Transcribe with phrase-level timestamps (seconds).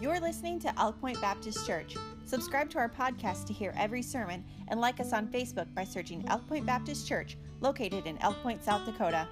[0.00, 1.94] You're listening to Elk Point Baptist Church.
[2.24, 6.24] Subscribe to our podcast to hear every sermon and like us on Facebook by searching
[6.28, 9.28] Elk Point Baptist Church, located in Elk Point, South Dakota.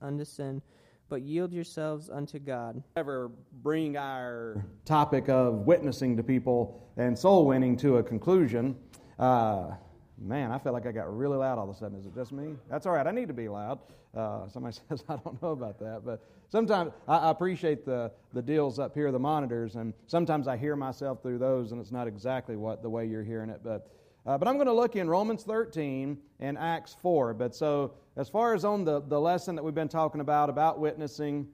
[0.00, 0.62] unto sin,
[1.10, 2.82] but yield yourselves unto God.
[2.96, 3.30] ever
[3.62, 8.74] bring our topic of witnessing to people and soul winning to a conclusion,
[9.18, 9.72] uh,
[10.20, 11.98] man, I feel like I got really loud all of a sudden.
[11.98, 12.56] Is it just me?
[12.68, 13.06] That's all right.
[13.06, 13.78] I need to be loud.
[14.14, 18.42] Uh, somebody says I don't know about that, but sometimes I, I appreciate the the
[18.42, 22.06] deals up here, the monitors, and sometimes I hear myself through those, and it's not
[22.06, 23.90] exactly what the way you're hearing it, but.
[24.26, 27.32] Uh, but I'm going to look in Romans 13 and Acts 4.
[27.32, 30.78] But so, as far as on the, the lesson that we've been talking about, about
[30.78, 31.48] witnessing,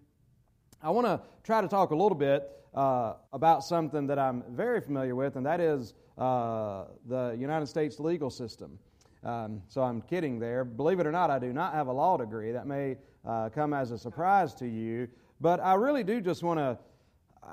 [0.83, 4.81] I want to try to talk a little bit uh, about something that I'm very
[4.81, 8.79] familiar with, and that is uh, the United States legal system.
[9.25, 10.65] Um, so I'm kidding there.
[10.65, 12.53] Believe it or not, I do not have a law degree.
[12.53, 15.09] That may uh, come as a surprise to you,
[15.41, 16.79] but I really do just want to.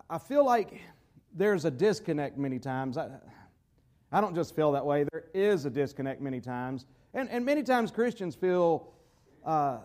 [0.10, 0.82] I feel like
[1.34, 2.98] there's a disconnect many times.
[2.98, 3.10] I,
[4.12, 5.06] I don't just feel that way.
[5.12, 6.86] There is a disconnect many times.
[7.14, 8.94] And, and many times Christians feel
[9.46, 9.80] uh,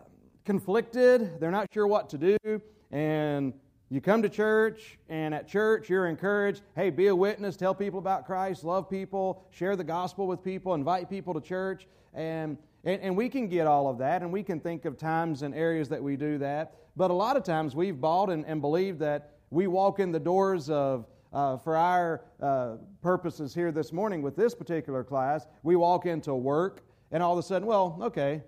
[0.44, 1.40] conflicted.
[1.40, 2.60] They're not sure what to do.
[2.90, 3.52] And
[3.90, 7.98] you come to church, and at church you're encouraged hey, be a witness, tell people
[7.98, 11.86] about Christ, love people, share the gospel with people, invite people to church.
[12.14, 15.42] And, and, and we can get all of that, and we can think of times
[15.42, 16.74] and areas that we do that.
[16.96, 20.20] But a lot of times we've bought and, and believed that we walk in the
[20.20, 25.76] doors of uh, for our uh, purposes here this morning with this particular class, we
[25.76, 28.42] walk into work and all of a sudden, well, okay,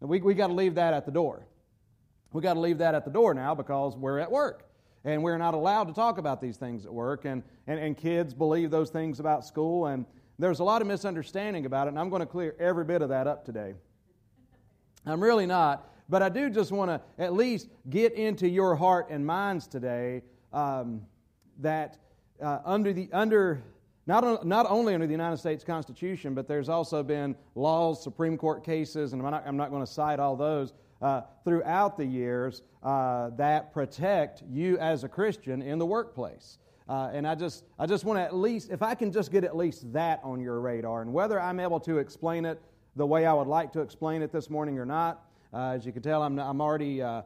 [0.00, 1.46] we, we got to leave that at the door.
[2.32, 4.69] We got to leave that at the door now because we're at work.
[5.04, 7.24] And we're not allowed to talk about these things at work.
[7.24, 9.86] And, and, and kids believe those things about school.
[9.86, 10.04] And
[10.38, 11.90] there's a lot of misunderstanding about it.
[11.90, 13.74] And I'm going to clear every bit of that up today.
[15.06, 15.88] I'm really not.
[16.08, 20.22] But I do just want to at least get into your heart and minds today
[20.52, 21.02] um,
[21.60, 21.98] that
[22.42, 23.62] uh, under the under
[24.06, 28.64] not, not only under the United States Constitution, but there's also been laws, Supreme Court
[28.64, 32.62] cases, and I'm not, I'm not going to cite all those uh, throughout the years
[32.82, 36.58] uh, that protect you as a Christian in the workplace.
[36.88, 39.44] Uh, and I just, I just want to at least, if I can just get
[39.44, 42.60] at least that on your radar, and whether I'm able to explain it
[42.96, 45.92] the way I would like to explain it this morning or not, uh, as you
[45.92, 47.22] can tell, I'm, I'm already uh,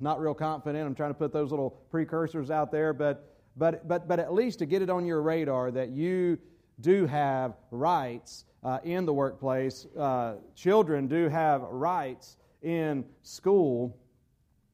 [0.00, 0.86] not real confident.
[0.86, 4.60] I'm trying to put those little precursors out there, but but, but, but at least
[4.60, 6.38] to get it on your radar that you
[6.80, 9.86] do have rights uh, in the workplace.
[9.98, 13.96] Uh, children do have rights in school.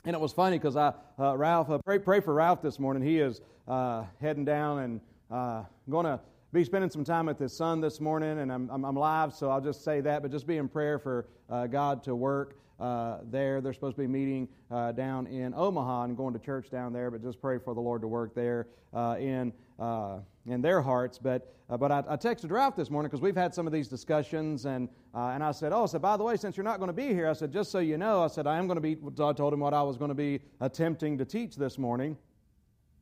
[0.05, 3.03] And it was funny because I, uh, Ralph, uh, pray, pray for Ralph this morning.
[3.03, 5.01] He is uh, heading down and
[5.31, 6.21] uh, going to
[6.53, 9.51] be spending some time with his son this morning, and I'm, I'm, I'm, live, so
[9.51, 10.23] I'll just say that.
[10.23, 11.27] But just be in prayer for
[11.71, 13.61] God to work uh, there.
[13.61, 17.11] They're supposed to be meeting uh, down in Omaha and going to church down there,
[17.11, 21.19] but just pray for the Lord to work there uh, in, uh, in their hearts.
[21.19, 23.89] But, uh, but I, I, texted Ralph this morning because we've had some of these
[23.89, 26.89] discussions, and, and I said, Oh, I said, by the way, since you're not going
[26.89, 28.81] to be here, I said, just so you know, I said, I am going to
[28.81, 32.17] be, I told him what I was going to be attempting to teach this morning.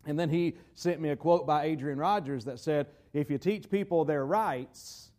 [0.07, 3.69] And then he sent me a quote by Adrian Rogers that said, If you teach
[3.69, 5.11] people their rights,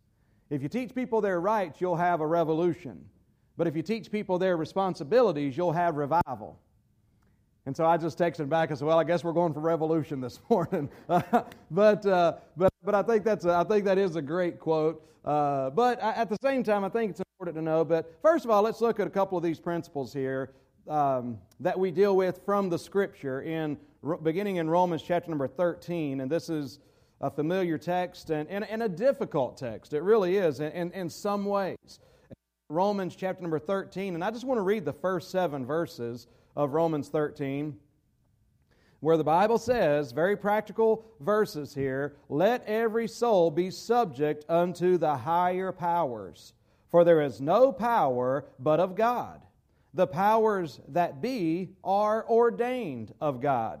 [0.50, 3.04] if you teach people their rights, you'll have a revolution.
[3.58, 6.58] But if you teach people their responsibilities, you'll have revival.
[7.66, 10.22] And so I just texted back and said, "Well, I guess we're going for revolution
[10.22, 10.88] this morning."
[11.70, 15.04] but uh, but but I think that's a, I think that is a great quote.
[15.24, 17.84] Uh, but at the same time, I think it's important to know.
[17.84, 20.52] But first of all, let's look at a couple of these principles here
[20.88, 23.76] um, that we deal with from the Scripture in
[24.22, 26.78] beginning in Romans chapter number thirteen, and this is
[27.20, 29.92] a familiar text and, and, and a difficult text.
[29.92, 31.98] It really is in, in, in some ways.
[32.70, 36.74] Romans chapter number 13, and I just want to read the first seven verses of
[36.74, 37.74] Romans 13,
[39.00, 45.16] where the Bible says, very practical verses here, let every soul be subject unto the
[45.16, 46.52] higher powers,
[46.90, 49.40] for there is no power but of God.
[49.94, 53.80] The powers that be are ordained of God.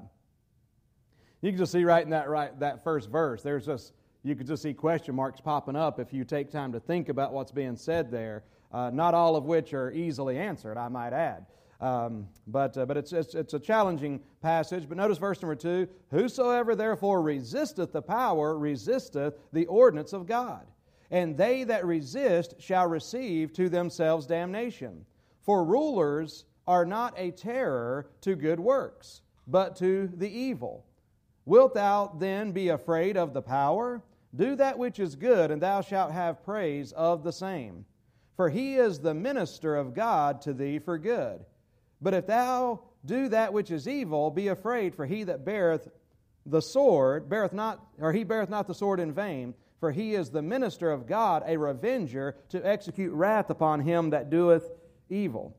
[1.42, 3.42] You can just see right in that right that first verse.
[3.42, 3.92] There's just
[4.22, 7.34] you could just see question marks popping up if you take time to think about
[7.34, 11.46] what's being said there uh, not all of which are easily answered, I might add.
[11.80, 14.88] Um, but uh, but it's, it's, it's, a challenging passage.
[14.88, 20.66] But notice verse number two Whosoever therefore resisteth the power resisteth the ordinance of God.
[21.10, 25.06] And they that resist shall receive to themselves damnation.
[25.42, 30.84] For rulers are not a terror to good works, but to the evil.
[31.46, 34.02] Wilt thou then be afraid of the power?
[34.36, 37.86] Do that which is good, and thou shalt have praise of the same
[38.38, 41.44] for he is the minister of God to thee for good.
[42.00, 45.88] But if thou do that which is evil, be afraid, for he that beareth
[46.46, 50.30] the sword beareth not, or he beareth not the sword in vain, for he is
[50.30, 54.70] the minister of God, a revenger to execute wrath upon him that doeth
[55.10, 55.56] evil.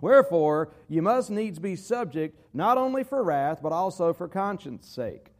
[0.00, 5.31] Wherefore, you must needs be subject, not only for wrath, but also for conscience sake.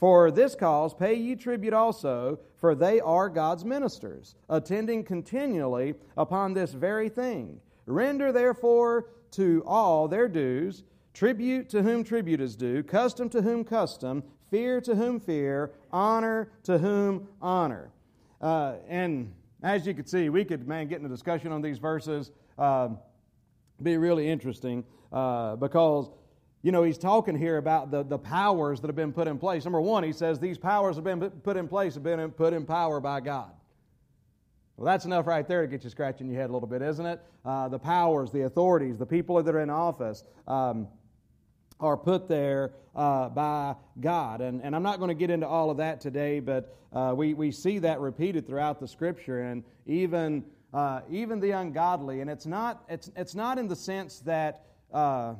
[0.00, 6.54] For this cause pay ye tribute also, for they are God's ministers, attending continually upon
[6.54, 7.60] this very thing.
[7.84, 13.62] Render therefore to all their dues, tribute to whom tribute is due, custom to whom
[13.62, 17.90] custom, fear to whom fear, honor to whom honor.
[18.40, 19.32] Uh, and
[19.62, 22.30] as you can see, we could, man, get in a discussion on these verses.
[22.58, 22.88] Uh,
[23.82, 26.10] be really interesting uh, because,
[26.62, 29.64] you know, he's talking here about the, the powers that have been put in place.
[29.64, 32.66] Number one, he says these powers have been put in place, have been put in
[32.66, 33.50] power by God.
[34.76, 37.04] Well, that's enough right there to get you scratching your head a little bit, isn't
[37.04, 37.20] it?
[37.44, 40.24] Uh, the powers, the authorities, the people that are in office.
[40.46, 40.88] Um,
[41.80, 44.40] are put there uh, by God.
[44.40, 47.34] And, and I'm not going to get into all of that today, but uh, we,
[47.34, 52.20] we see that repeated throughout the scripture and even, uh, even the ungodly.
[52.20, 55.34] And it's not, it's, it's not in the sense that, uh,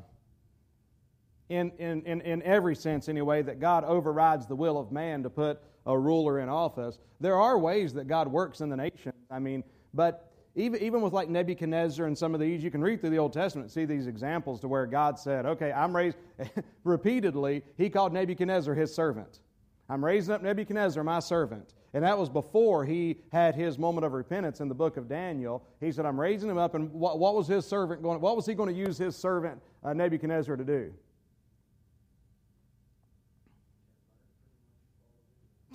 [1.50, 5.30] in, in, in, in every sense anyway, that God overrides the will of man to
[5.30, 6.98] put a ruler in office.
[7.20, 9.12] There are ways that God works in the nation.
[9.30, 13.00] I mean, but even, even with like Nebuchadnezzar and some of these, you can read
[13.00, 16.16] through the Old Testament, see these examples to where God said, okay, I'm raised,
[16.84, 19.40] repeatedly, he called Nebuchadnezzar his servant.
[19.88, 21.74] I'm raising up Nebuchadnezzar, my servant.
[21.94, 25.64] And that was before he had his moment of repentance in the book of Daniel.
[25.80, 26.76] He said, I'm raising him up.
[26.76, 29.60] And what, what was his servant going, what was he going to use his servant
[29.82, 30.92] uh, Nebuchadnezzar to do?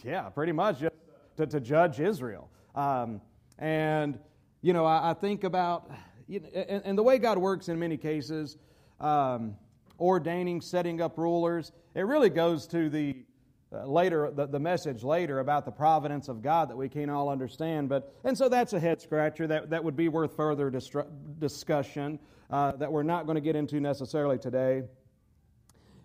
[0.06, 0.96] Yeah, pretty much just
[1.38, 2.52] to, to judge Israel.
[2.76, 3.22] Um,
[3.58, 4.20] and
[4.62, 5.90] you know, I, I think about,
[6.28, 8.58] you know, and, and, the way God works in many cases,
[9.00, 9.56] um,
[10.00, 13.26] ordaining, setting up rulers, it really goes to the
[13.74, 17.28] uh, later the, the message later about the providence of God that we can't all
[17.28, 17.90] understand.
[17.90, 21.10] But and so that's a head scratcher that, that would be worth further distru-
[21.40, 22.20] discussion
[22.52, 24.84] uh, that we're not going to get into necessarily today.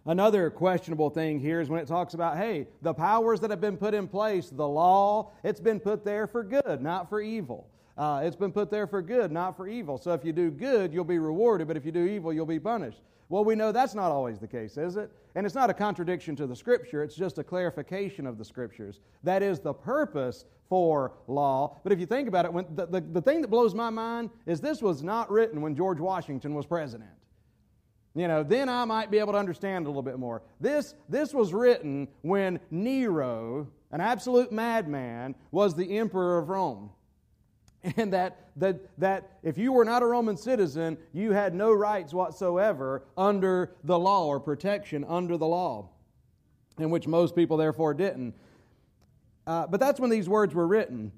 [0.06, 3.76] Another questionable thing here is when it talks about, hey, the powers that have been
[3.76, 7.68] put in place, the law, it's been put there for good, not for evil.
[7.98, 9.98] Uh, it's been put there for good, not for evil.
[9.98, 12.58] So if you do good, you'll be rewarded, but if you do evil, you'll be
[12.58, 13.02] punished.
[13.28, 15.10] Well, we know that's not always the case, is it?
[15.34, 19.00] And it's not a contradiction to the Scripture, it's just a clarification of the Scriptures.
[19.22, 21.76] That is the purpose for law.
[21.82, 24.30] But if you think about it, when, the, the, the thing that blows my mind
[24.46, 27.10] is this was not written when George Washington was president.
[28.14, 30.42] You know, then I might be able to understand a little bit more.
[30.60, 36.90] This, this was written when Nero, an absolute madman, was the emperor of Rome.
[37.96, 42.12] and that, that, that if you were not a Roman citizen, you had no rights
[42.12, 45.88] whatsoever under the law or protection under the law,
[46.78, 48.34] in which most people therefore didn't.
[49.46, 51.12] Uh, but that's when these words were written.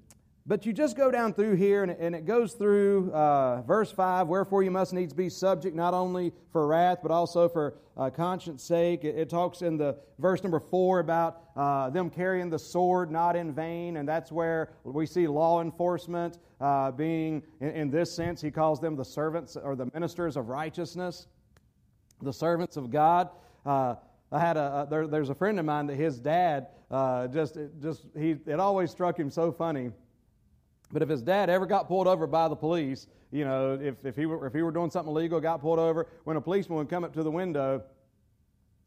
[0.44, 3.92] But you just go down through here, and it, and it goes through uh, verse
[3.92, 8.10] 5 Wherefore you must needs be subject not only for wrath, but also for uh,
[8.10, 9.04] conscience sake.
[9.04, 13.36] It, it, talks in the verse number 4 about uh, them carrying the sword not
[13.36, 18.40] in vain, and that's where we see law enforcement uh, being, in, in, this sense,
[18.40, 21.28] he calls them the servants or the ministers of righteousness,
[22.20, 23.28] the servants of God.
[23.64, 23.94] Uh,
[24.32, 28.06] I had a, there, there's a friend of mine that his dad uh, just, just
[28.18, 29.92] he, it always struck him so funny
[30.92, 34.14] but if his dad ever got pulled over by the police, you know, if, if,
[34.14, 36.90] he were, if he were doing something illegal, got pulled over, when a policeman would
[36.90, 37.82] come up to the window,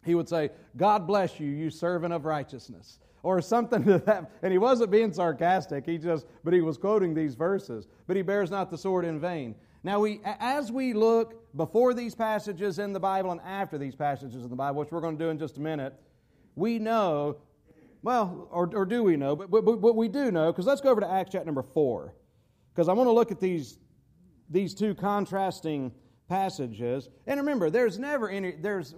[0.06, 3.00] he would say, God bless you, you servant of righteousness.
[3.24, 4.30] Or something to that.
[4.44, 7.88] And he wasn't being sarcastic, he just, but he was quoting these verses.
[8.06, 9.56] But he bears not the sword in vain.
[9.84, 14.44] Now, we, as we look before these passages in the Bible and after these passages
[14.44, 15.96] in the Bible, which we're going to do in just a minute,
[16.56, 17.38] we know
[18.06, 19.36] well, or, or do we know?
[19.36, 22.14] But, but, but we do know, because let's go over to Acts chapter number 4.
[22.72, 23.80] Because I want to look at these,
[24.48, 25.92] these two contrasting
[26.30, 27.10] passages.
[27.26, 28.94] And remember, there's never any, there's,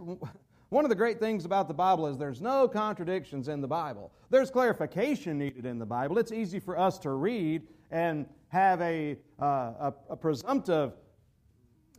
[0.69, 4.11] one of the great things about the Bible is there's no contradictions in the Bible.
[4.29, 6.17] There's clarification needed in the Bible.
[6.17, 7.61] It's easy for us to read
[7.91, 10.91] and have a, uh, a, a presumptive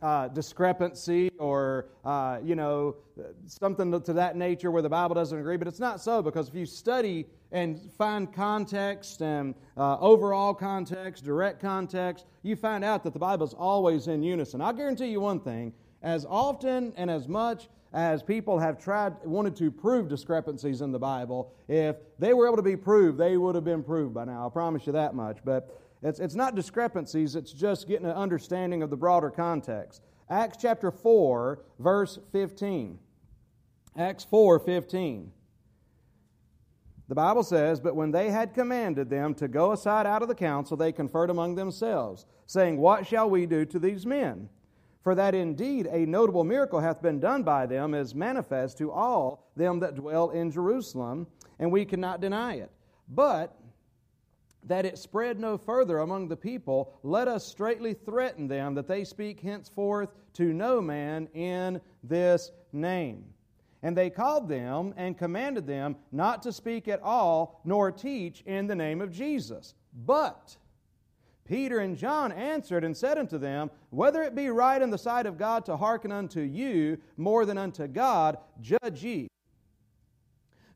[0.01, 2.95] uh, discrepancy or, uh, you know,
[3.45, 5.57] something to that nature where the Bible doesn't agree.
[5.57, 11.23] But it's not so because if you study and find context and uh, overall context,
[11.23, 14.61] direct context, you find out that the Bible is always in unison.
[14.61, 19.55] I'll guarantee you one thing as often and as much as people have tried, wanted
[19.55, 23.55] to prove discrepancies in the Bible, if they were able to be proved, they would
[23.55, 24.45] have been proved by now.
[24.45, 25.39] I promise you that much.
[25.43, 30.01] But it's, it's not discrepancies, it's just getting an understanding of the broader context.
[30.29, 32.99] Acts chapter 4, verse 15.
[33.97, 35.31] Acts 4 15.
[37.09, 40.35] The Bible says, But when they had commanded them to go aside out of the
[40.35, 44.47] council, they conferred among themselves, saying, What shall we do to these men?
[45.01, 49.49] For that indeed a notable miracle hath been done by them is manifest to all
[49.55, 51.25] them that dwell in Jerusalem,
[51.57, 52.71] and we cannot deny it.
[53.07, 53.55] But
[54.63, 59.03] that it spread no further among the people, let us straightly threaten them that they
[59.03, 63.25] speak henceforth to no man in this name.
[63.81, 68.67] And they called them and commanded them not to speak at all, nor teach in
[68.67, 69.73] the name of Jesus.
[70.05, 70.57] But
[71.45, 75.25] Peter and John answered and said unto them, Whether it be right in the sight
[75.25, 79.29] of God to hearken unto you more than unto God, judge ye.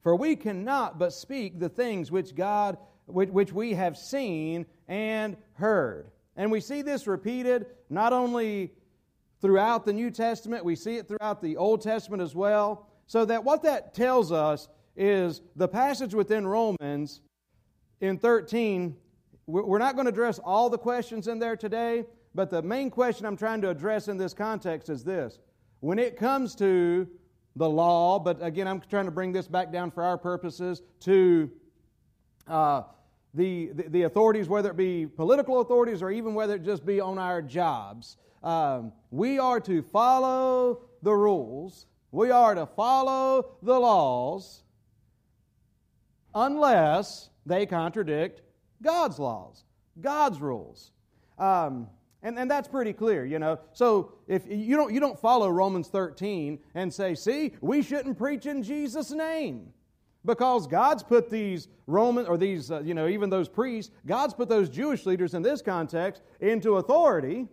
[0.02, 5.38] For we cannot but speak the things which God which, which we have seen and
[5.54, 6.12] heard.
[6.36, 8.72] And we see this repeated not only
[9.42, 12.88] throughout the New Testament, we see it throughout the Old Testament as well.
[13.08, 17.22] So that what that tells us is the passage within Romans
[18.00, 18.96] in 13,
[19.46, 23.26] we're not going to address all the questions in there today, but the main question
[23.26, 25.40] I'm trying to address in this context is this.
[25.82, 27.08] When it comes to
[27.56, 31.52] the law, but again, I'm trying to bring this back down for our purposes to
[32.48, 32.84] uh,
[33.34, 37.00] the, the, the, authorities, whether it be political authorities or even whether it just be
[37.00, 38.18] on our jobs.
[38.44, 44.64] Um, we are to follow the rules, we are to follow the laws
[46.36, 48.42] unless they contradict
[48.82, 49.64] God's laws,
[50.00, 50.92] God's rules.
[51.40, 51.88] Um,
[52.22, 53.60] and, and that's pretty clear, you know.
[53.74, 58.46] So if you don't, you don't follow Romans 13 and say, see, we shouldn't preach
[58.46, 59.74] in Jesus' name
[60.26, 64.50] because God's put these Roman, or these, uh, you know, even those priests, God's put
[64.50, 67.48] those Jewish leaders in this context into authority.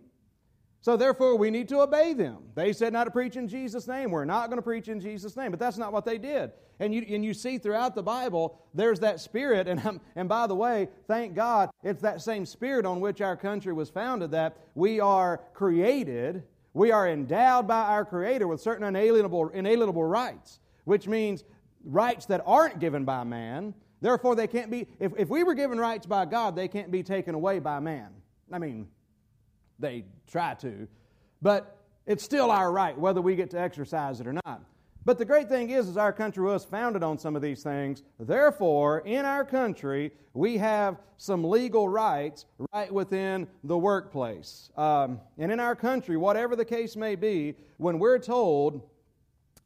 [0.83, 2.37] So therefore, we need to obey them.
[2.55, 4.09] They said not to preach in Jesus' name.
[4.09, 5.51] We're not going to preach in Jesus' name.
[5.51, 6.51] But that's not what they did.
[6.79, 9.67] And you, and you see throughout the Bible, there's that spirit.
[9.67, 13.73] And, and by the way, thank God, it's that same spirit on which our country
[13.73, 16.41] was founded that we are created,
[16.73, 21.43] we are endowed by our Creator with certain unalienable, inalienable rights, which means
[21.85, 23.73] rights that aren't given by man.
[24.01, 27.03] Therefore, they can't be, if, if we were given rights by God, they can't be
[27.03, 28.09] taken away by man.
[28.51, 28.87] I mean,
[29.79, 30.87] they try to,
[31.41, 34.61] but it's still our right whether we get to exercise it or not.
[35.03, 38.03] But the great thing is, is our country was founded on some of these things.
[38.19, 44.69] Therefore, in our country, we have some legal rights right within the workplace.
[44.77, 48.87] Um, and in our country, whatever the case may be, when we're told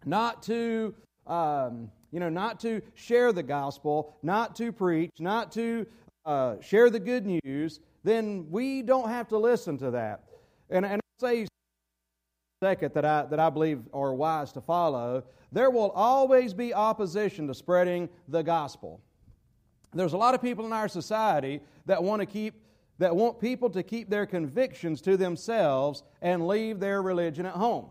[0.05, 0.95] not to
[1.27, 5.85] um, you know, not to share the gospel, not to preach, not to
[6.25, 10.23] uh, share the good news, then we don't have to listen to that.
[10.69, 11.45] And, and I'll say
[12.63, 17.47] second that I, that I believe are wise to follow, there will always be opposition
[17.47, 19.01] to spreading the gospel.
[19.93, 22.53] There's a lot of people in our society that want to keep
[22.97, 27.87] that want people to keep their convictions to themselves and leave their religion at home.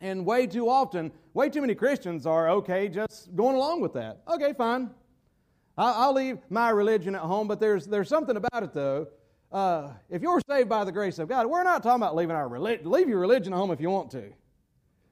[0.00, 4.22] And way too often, way too many Christians are okay just going along with that.
[4.28, 4.90] Okay, fine.
[5.76, 9.08] I'll leave my religion at home, but there's, there's something about it, though.
[9.50, 12.48] Uh, if you're saved by the grace of God, we're not talking about leaving our
[12.48, 12.88] religion.
[12.90, 14.32] Leave your religion at home if you want to.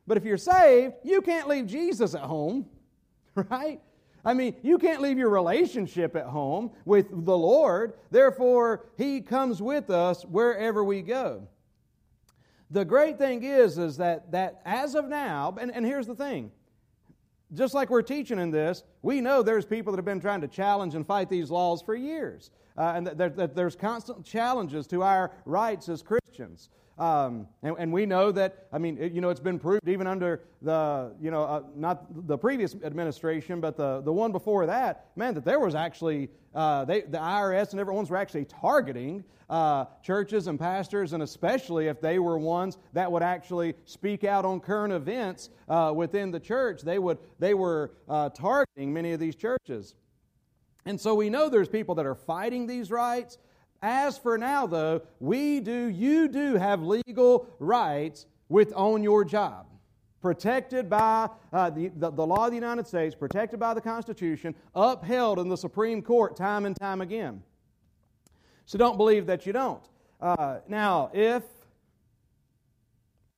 [0.07, 2.67] But if you're saved, you can't leave Jesus at home,
[3.35, 3.81] right?
[4.25, 7.95] I mean, you can't leave your relationship at home with the Lord.
[8.13, 11.49] Therefore, He comes with us wherever we go.
[12.73, 16.51] The great thing is, is that, that as of now, and, and here's the thing,
[17.53, 20.49] just like we're teaching in this, we know there's people that have been trying to
[20.49, 22.51] challenge and fight these laws for years.
[22.79, 26.71] Uh, and that, that, there's constant challenges to our rights as Christians.
[26.99, 30.07] Um, and, and, we know that, I mean, it, you know, it's been proved even
[30.07, 35.07] under the, you know, uh, not the previous administration, but the, the one before that,
[35.17, 39.87] man, that there was actually, uh, they, the IRS and everyone's were actually targeting uh,
[40.03, 44.61] churches and pastors, and especially if they were ones that would actually speak out on
[44.61, 49.35] current events uh, within the church, they, would, they were uh, targeting many of these
[49.35, 49.95] churches.
[50.85, 53.39] And so we know there's people that are fighting these rights.
[53.83, 59.67] As for now, though, we do, you do have legal rights with on your job.
[60.21, 64.55] Protected by uh, the, the, the law of the United States, protected by the Constitution,
[64.77, 67.43] upheld in the Supreme Court time and time again.
[68.67, 69.83] So don't believe that you don't.
[70.21, 71.43] Uh, now, if,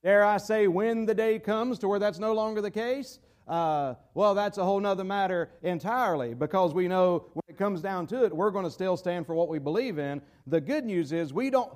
[0.03, 3.95] dare I say, when the day comes to where that's no longer the case, uh,
[4.15, 8.25] well, that's a whole other matter entirely because we know when it comes down to
[8.25, 10.23] it, we're going to still stand for what we believe in.
[10.47, 11.71] The good news is we don't,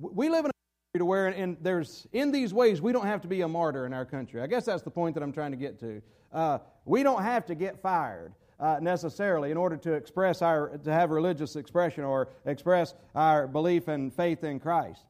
[0.00, 0.54] we live in a
[0.92, 3.84] country to where in, there's in these ways we don't have to be a martyr
[3.84, 4.40] in our country.
[4.40, 6.00] I guess that's the point that I'm trying to get to.
[6.32, 8.34] Uh, we don't have to get fired.
[8.60, 13.88] Uh, necessarily in order to express our to have religious expression or express our belief
[13.88, 15.06] and faith in Christ.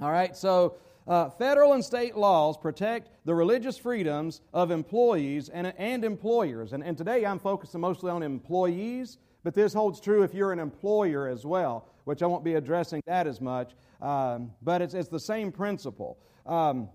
[0.00, 0.76] All right, so
[1.08, 6.74] uh, federal and state laws protect the religious freedoms of employees and, and employers.
[6.74, 10.58] And, and today I'm focusing mostly on employees, but this holds true if you're an
[10.58, 13.72] employer as well, which I won't be addressing that as much.
[14.02, 16.18] Um, but it's, it's the same principle.
[16.44, 16.90] Um,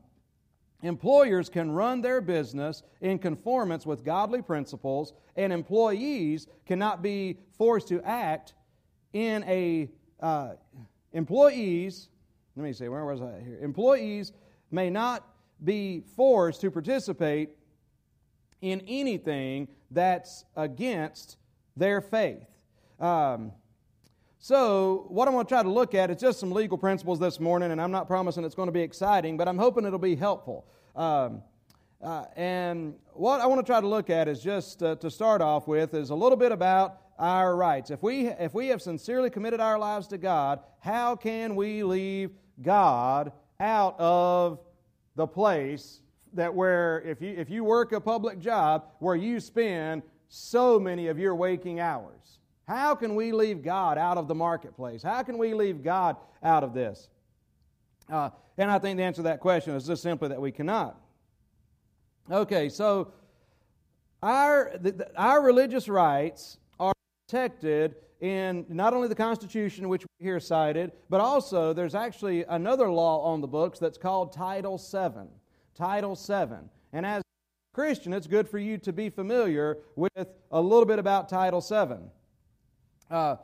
[0.83, 7.87] employers can run their business in conformance with godly principles, and employees cannot be forced
[7.87, 8.53] to act
[9.13, 9.89] in a.
[10.19, 10.53] Uh,
[11.13, 12.09] employees,
[12.55, 13.59] let me see, where was I here?
[13.61, 14.31] Employees
[14.69, 15.27] may not
[15.63, 17.49] be forced to participate
[18.61, 21.37] in anything that's against
[21.75, 22.45] their faith.
[22.99, 23.51] Um,
[24.39, 27.39] so, what I'm going to try to look at is just some legal principles this
[27.39, 30.15] morning, and I'm not promising it's going to be exciting, but I'm hoping it'll be
[30.15, 30.65] helpful.
[30.95, 31.41] Um,
[32.01, 35.41] uh, and what I want to try to look at is just uh, to start
[35.41, 37.89] off with is a little bit about our rights.
[37.89, 42.31] If we, if we have sincerely committed our lives to God, how can we leave
[42.61, 44.59] God out of
[45.15, 46.01] the place
[46.33, 51.07] that where if you, if you work a public job where you spend so many
[51.07, 52.39] of your waking hours?
[52.67, 55.03] How can we leave God out of the marketplace?
[55.03, 57.09] How can we leave God out of this?
[58.11, 60.99] Uh, and I think the answer to that question is just simply that we cannot.
[62.31, 63.11] Okay, so
[64.21, 66.93] our, the, our religious rights are
[67.27, 72.89] protected in not only the Constitution, which we here cited, but also there's actually another
[72.89, 75.27] law on the books that's called Title VII.
[75.75, 76.69] Title VII.
[76.93, 80.99] And as a Christian, it's good for you to be familiar with a little bit
[80.99, 82.05] about Title VII.
[83.11, 83.35] Uh,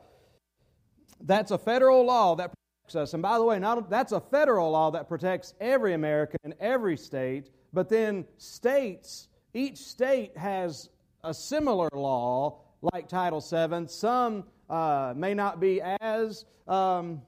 [1.20, 3.12] that's a federal law that protects us.
[3.12, 6.96] And by the way, not, that's a federal law that protects every American in every
[6.96, 10.88] state, but then states, each state has
[11.22, 13.86] a similar law like Title VII.
[13.88, 17.20] Some uh, may not be as, um,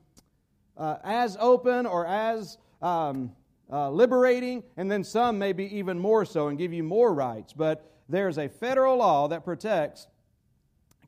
[0.77, 3.33] uh, as open or as um,
[3.71, 7.53] uh, liberating, and then some may be even more so and give you more rights.
[7.53, 10.07] But there's a federal law that protects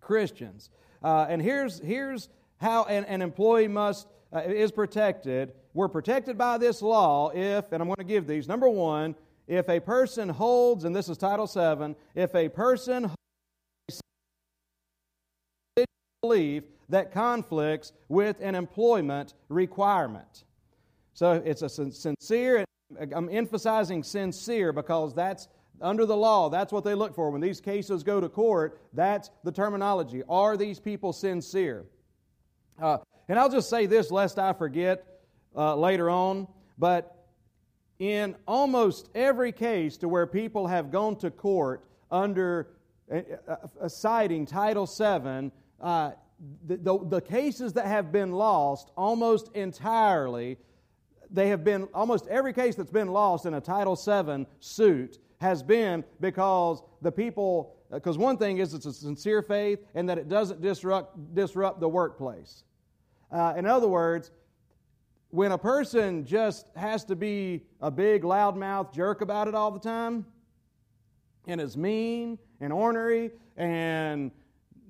[0.00, 0.70] Christians.
[1.02, 5.52] Uh, and here's, here's how an, an employee must uh, is protected.
[5.74, 8.48] We're protected by this law if, and I'm going to give these.
[8.48, 9.14] Number one,
[9.46, 13.10] if a person holds, and this is Title VII, if a person
[16.24, 20.44] belief that conflicts with an employment requirement.
[21.12, 22.64] So it's a sincere,
[22.98, 25.48] I'm emphasizing sincere because that's
[25.82, 27.30] under the law, that's what they look for.
[27.30, 30.22] When these cases go to court, that's the terminology.
[30.28, 31.84] Are these people sincere?
[32.80, 35.04] Uh, and I'll just say this lest I forget
[35.54, 37.28] uh, later on, but
[37.98, 42.68] in almost every case to where people have gone to court under
[43.12, 43.20] uh,
[43.80, 46.12] uh citing Title VII, uh,
[46.66, 50.58] the, the, the cases that have been lost almost entirely,
[51.30, 55.62] they have been, almost every case that's been lost in a Title VII suit has
[55.62, 60.28] been because the people, because one thing is it's a sincere faith and that it
[60.28, 62.64] doesn't disrupt, disrupt the workplace.
[63.30, 64.30] Uh, in other words,
[65.30, 69.80] when a person just has to be a big loudmouth jerk about it all the
[69.80, 70.24] time
[71.48, 74.30] and is mean and ornery and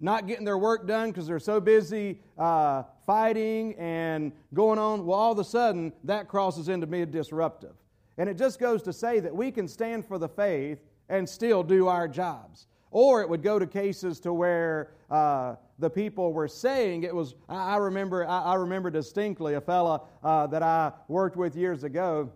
[0.01, 5.19] not getting their work done because they're so busy uh, fighting and going on, well,
[5.19, 7.75] all of a sudden that crosses into being disruptive.
[8.17, 10.79] And it just goes to say that we can stand for the faith
[11.09, 12.67] and still do our jobs.
[12.91, 17.35] Or it would go to cases to where uh, the people were saying it was.
[17.49, 18.27] I, remember.
[18.27, 22.31] I, I, remember distinctly a fella uh, that I worked with years ago,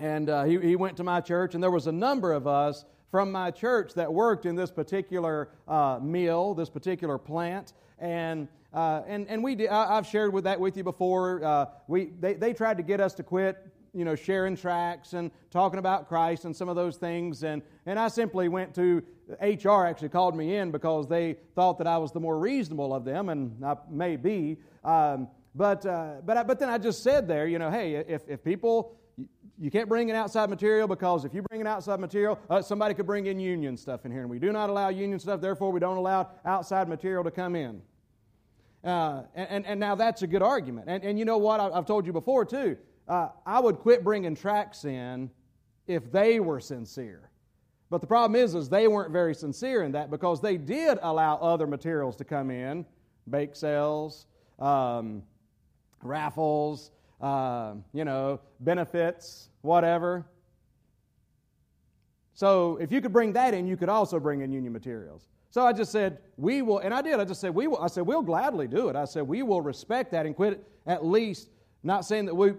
[0.00, 2.84] and uh, he, he went to my church, and there was a number of us
[3.10, 9.02] from my church that worked in this particular uh, mill, this particular plant, and uh,
[9.06, 11.44] and and we did, I, have shared with that with you before.
[11.44, 13.58] Uh, we they, they tried to get us to quit
[13.92, 17.42] you know, sharing tracts and talking about Christ and some of those things.
[17.42, 19.02] And, and I simply went to
[19.40, 23.04] HR, actually called me in because they thought that I was the more reasonable of
[23.04, 24.58] them, and I may be.
[24.84, 28.22] Um, but, uh, but, I, but then I just said there, you know, hey, if,
[28.28, 28.96] if people,
[29.58, 32.94] you can't bring in outside material because if you bring in outside material, uh, somebody
[32.94, 34.22] could bring in union stuff in here.
[34.22, 37.54] And we do not allow union stuff, therefore, we don't allow outside material to come
[37.54, 37.82] in.
[38.82, 40.88] Uh, and, and now that's a good argument.
[40.88, 41.60] And, and you know what?
[41.60, 42.78] I've told you before, too
[43.10, 45.30] uh, I would quit bringing tracts in
[45.88, 47.28] if they were sincere.
[47.90, 51.36] But the problem is, is they weren't very sincere in that because they did allow
[51.38, 52.86] other materials to come in,
[53.28, 54.26] bake sales,
[54.60, 55.24] um,
[56.02, 60.26] raffles, uh, you know, benefits, whatever.
[62.34, 65.28] So if you could bring that in, you could also bring in union materials.
[65.50, 67.18] So I just said, we will, and I did.
[67.18, 67.78] I just said, we will.
[67.78, 68.96] I said, we'll gladly do it.
[68.96, 71.50] I said, we will respect that and quit at least,
[71.82, 72.52] not saying that we,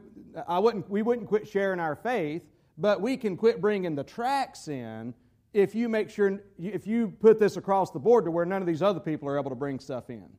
[0.48, 2.44] I wouldn't, we wouldn't quit sharing our faith,
[2.78, 5.14] but we can quit bringing the tracks in
[5.54, 8.68] if you make sure, if you put this across the board to where none of
[8.68, 10.30] these other people are able to bring stuff in.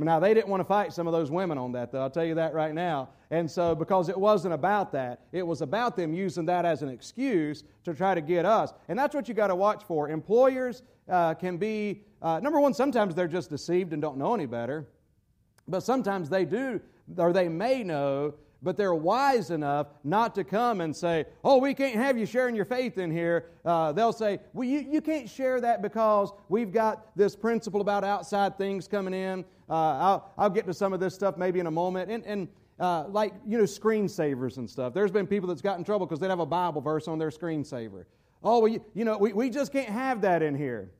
[0.00, 2.24] Now, they didn't want to fight some of those women on that, though, I'll tell
[2.24, 3.08] you that right now.
[3.32, 6.88] And so, because it wasn't about that, it was about them using that as an
[6.88, 8.72] excuse to try to get us.
[8.88, 10.08] And that's what you got to watch for.
[10.08, 14.46] Employers uh, can be, uh, number one, sometimes they're just deceived and don't know any
[14.46, 14.86] better.
[15.66, 16.80] But sometimes they do,
[17.16, 21.74] or they may know, but they're wise enough not to come and say, Oh, we
[21.74, 23.46] can't have you sharing your faith in here.
[23.64, 28.04] Uh, they'll say, Well, you, you can't share that because we've got this principle about
[28.04, 29.44] outside things coming in.
[29.70, 32.10] Uh, I'll, I'll get to some of this stuff maybe in a moment.
[32.10, 32.48] And, and
[32.80, 34.94] uh, like, you know, screensavers and stuff.
[34.94, 37.30] There's been people that's got in trouble because they'd have a Bible verse on their
[37.30, 38.04] screensaver.
[38.42, 40.90] Oh, well, you, you know, we, we just can't have that in here.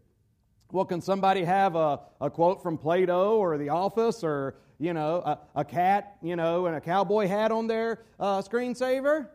[0.73, 5.17] Well, can somebody have a, a quote from Plato or The Office or, you know,
[5.25, 9.29] a, a cat, you know, and a cowboy hat on their uh, screensaver?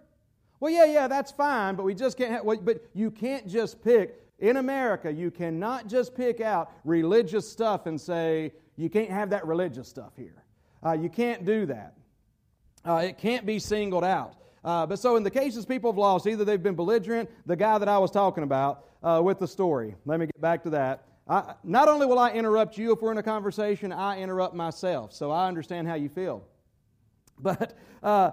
[0.60, 4.24] Well, yeah, yeah, that's fine, but we just can't have, but you can't just pick,
[4.40, 9.46] in America, you cannot just pick out religious stuff and say, you can't have that
[9.46, 10.44] religious stuff here.
[10.86, 11.94] Uh, you can't do that.
[12.86, 14.36] Uh, it can't be singled out.
[14.66, 17.78] Uh, but so in the cases people have lost, either they've been belligerent, the guy
[17.78, 19.96] that I was talking about uh, with the story.
[20.06, 21.06] Let me get back to that.
[21.28, 25.14] I, not only will I interrupt you if we're in a conversation, I interrupt myself.
[25.14, 26.46] So I understand how you feel.
[27.40, 28.32] But uh,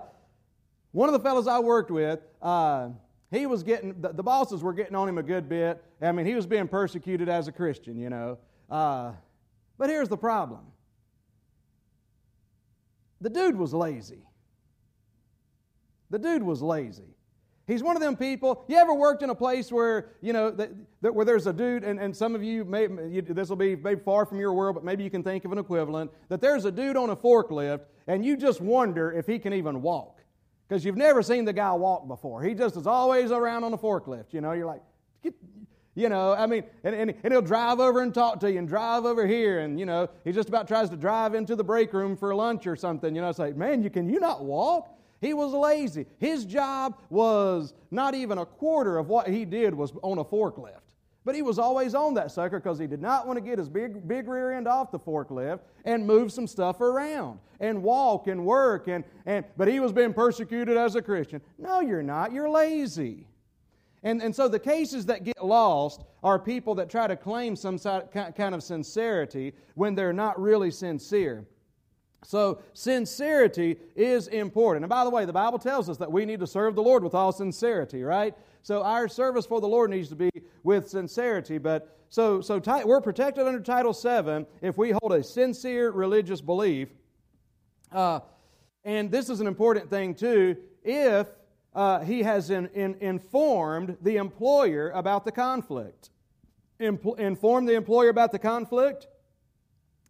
[0.92, 2.90] one of the fellows I worked with, uh,
[3.30, 5.82] he was getting, the, the, bosses were getting on him a good bit.
[6.02, 8.38] I mean, he was being persecuted as a Christian, you know.
[8.68, 9.12] Uh,
[9.78, 10.60] but here's the problem
[13.20, 14.26] the dude was lazy.
[16.10, 17.14] The dude was lazy.
[17.70, 18.64] He's one of them people.
[18.66, 20.70] You ever worked in a place where you know that,
[21.02, 24.00] that where there's a dude, and, and some of you may this will be maybe
[24.00, 26.10] far from your world, but maybe you can think of an equivalent.
[26.28, 29.82] That there's a dude on a forklift, and you just wonder if he can even
[29.82, 30.20] walk
[30.68, 32.42] because you've never seen the guy walk before.
[32.42, 34.32] He just is always around on a forklift.
[34.32, 34.82] You know, you're like,
[35.22, 35.34] get,
[35.94, 38.66] you know, I mean, and, and, and, he'll drive over and talk to you and
[38.66, 41.92] drive over here, and you know, he just about tries to drive into the break
[41.92, 43.14] room for lunch or something.
[43.14, 44.96] You know, it's like, man, you can you not walk?
[45.20, 46.06] He was lazy.
[46.18, 50.80] His job was not even a quarter of what he did was on a forklift.
[51.24, 53.68] But he was always on that sucker because he did not want to get his
[53.68, 58.44] big, big rear end off the forklift and move some stuff around and walk and
[58.44, 58.88] work.
[58.88, 61.42] And, and, but he was being persecuted as a Christian.
[61.58, 62.32] No, you're not.
[62.32, 63.26] You're lazy.
[64.02, 67.78] And, and so the cases that get lost are people that try to claim some
[67.78, 71.46] kind of sincerity when they're not really sincere.
[72.22, 74.84] So, sincerity is important.
[74.84, 77.02] And by the way, the Bible tells us that we need to serve the Lord
[77.02, 78.34] with all sincerity, right?
[78.62, 80.30] So, our service for the Lord needs to be
[80.62, 81.56] with sincerity.
[81.58, 86.88] But so, so we're protected under Title VII if we hold a sincere religious belief.
[87.90, 88.20] Uh,
[88.84, 90.56] and this is an important thing, too.
[90.84, 91.26] If
[91.74, 96.10] uh, he has in, in, informed the employer about the conflict,
[96.80, 99.06] Impl- inform the employer about the conflict.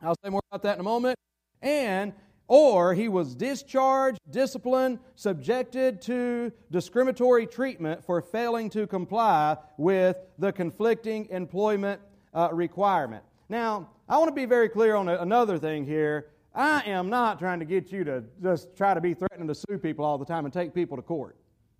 [0.02, 1.16] I'll say more about that in a moment
[1.62, 2.12] and
[2.50, 10.52] or he was discharged, disciplined, subjected to discriminatory treatment for failing to comply with the
[10.52, 12.00] conflicting employment
[12.34, 13.22] uh, requirement.
[13.48, 16.30] Now, I want to be very clear on a, another thing here.
[16.52, 19.78] I am not trying to get you to just try to be threatening to sue
[19.78, 21.36] people all the time and take people to court.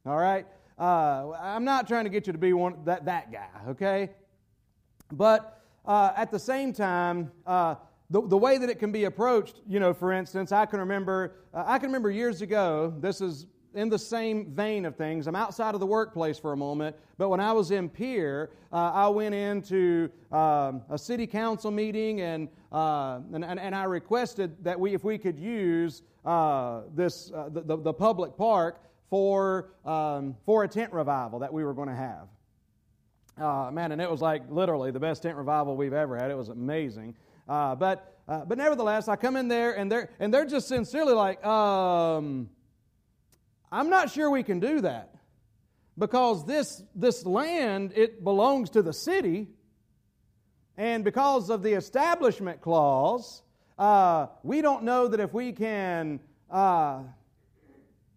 [0.07, 0.47] All right?
[0.79, 4.11] Uh, I'm not trying to get you to be one that, that guy, okay?
[5.11, 7.75] But uh, at the same time, uh,
[8.11, 11.37] the, the way that it can be approached, you know, for instance, I can remember,
[11.55, 15.29] uh, I can remember years ago, this is in the same vein of things.
[15.29, 18.91] I'm outside of the workplace for a moment, but when I was in Pierre, uh,
[18.93, 24.57] I went into um, a city council meeting and, uh, and, and, and, I requested
[24.65, 29.71] that we, if we could use uh, this, uh, the, the, the, public park for,
[29.85, 32.29] um, for a tent revival that we were going to have.
[33.41, 36.31] Uh, man, and it was like literally the best tent revival we've ever had.
[36.31, 37.15] It was amazing.
[37.51, 41.15] Uh, but, uh, but nevertheless, I come in there and they're, and they're just sincerely
[41.15, 42.49] like, um,
[43.73, 45.13] I'm not sure we can do that
[45.99, 49.49] because this, this land, it belongs to the city.
[50.77, 53.43] And because of the establishment clause,
[53.77, 56.21] uh, we don't know that if we can
[56.53, 57.01] uh,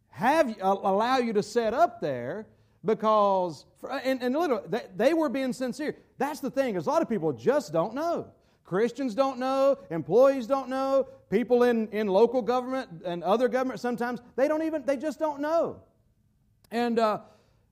[0.09, 2.45] have uh, allow you to set up there
[2.85, 3.65] because
[4.03, 7.07] and, and literally they, they, were being sincere that's the thing is a lot of
[7.07, 8.27] people just don't know
[8.65, 14.21] Christians don't know, employees don't know, people in, in local government and other government sometimes,
[14.35, 15.81] they don't even, they just don't know.
[16.71, 17.19] And uh,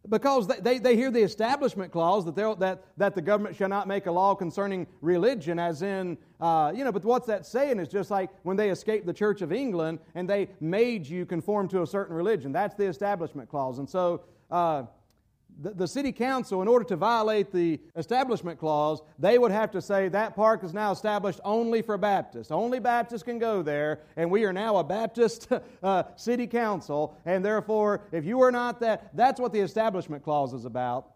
[0.09, 4.07] because they, they hear the establishment clause that, that, that the government shall not make
[4.07, 8.09] a law concerning religion, as in, uh, you know, but what's that saying is just
[8.09, 11.87] like when they escaped the Church of England and they made you conform to a
[11.87, 12.51] certain religion.
[12.51, 13.77] That's the establishment clause.
[13.77, 14.83] And so, uh,
[15.59, 19.81] the, the city council, in order to violate the establishment clause, they would have to
[19.81, 22.51] say that park is now established only for Baptists.
[22.51, 25.47] Only Baptists can go there, and we are now a Baptist
[25.83, 30.53] uh, city council, and therefore, if you are not that, that's what the establishment clause
[30.53, 31.11] is about.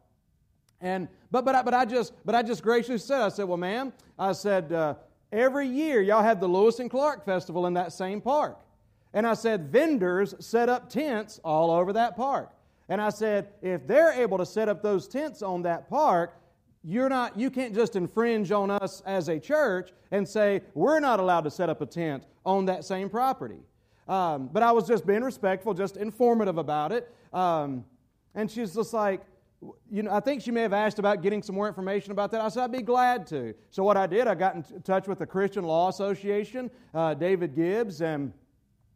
[0.81, 3.57] And but but I, but I just but I just graciously said I said well
[3.57, 4.95] ma'am I said uh,
[5.31, 8.59] every year y'all have the Lewis and Clark festival in that same park
[9.13, 12.51] and I said vendors set up tents all over that park
[12.89, 16.39] and I said, if they're able to set up those tents on that park,
[16.83, 21.19] you're not, you can't just infringe on us as a church and say, we're not
[21.19, 23.59] allowed to set up a tent on that same property.
[24.07, 27.11] Um, but I was just being respectful, just informative about it.
[27.33, 27.85] Um,
[28.35, 29.21] and she's just like,
[29.89, 32.41] you know, I think she may have asked about getting some more information about that.
[32.41, 33.55] I said, I'd be glad to.
[33.71, 37.55] So what I did, I got in touch with the Christian Law Association, uh, David
[37.55, 38.31] Gibbs, and,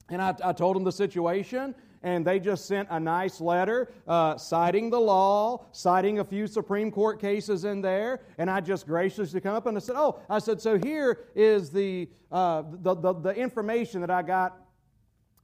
[0.10, 1.73] and I, I told him the situation
[2.04, 6.92] and they just sent a nice letter uh, citing the law, citing a few Supreme
[6.92, 10.40] Court cases in there, and I just graciously come up and I said, "Oh, I
[10.40, 10.78] said so.
[10.78, 14.58] Here is the uh, the, the, the information that I got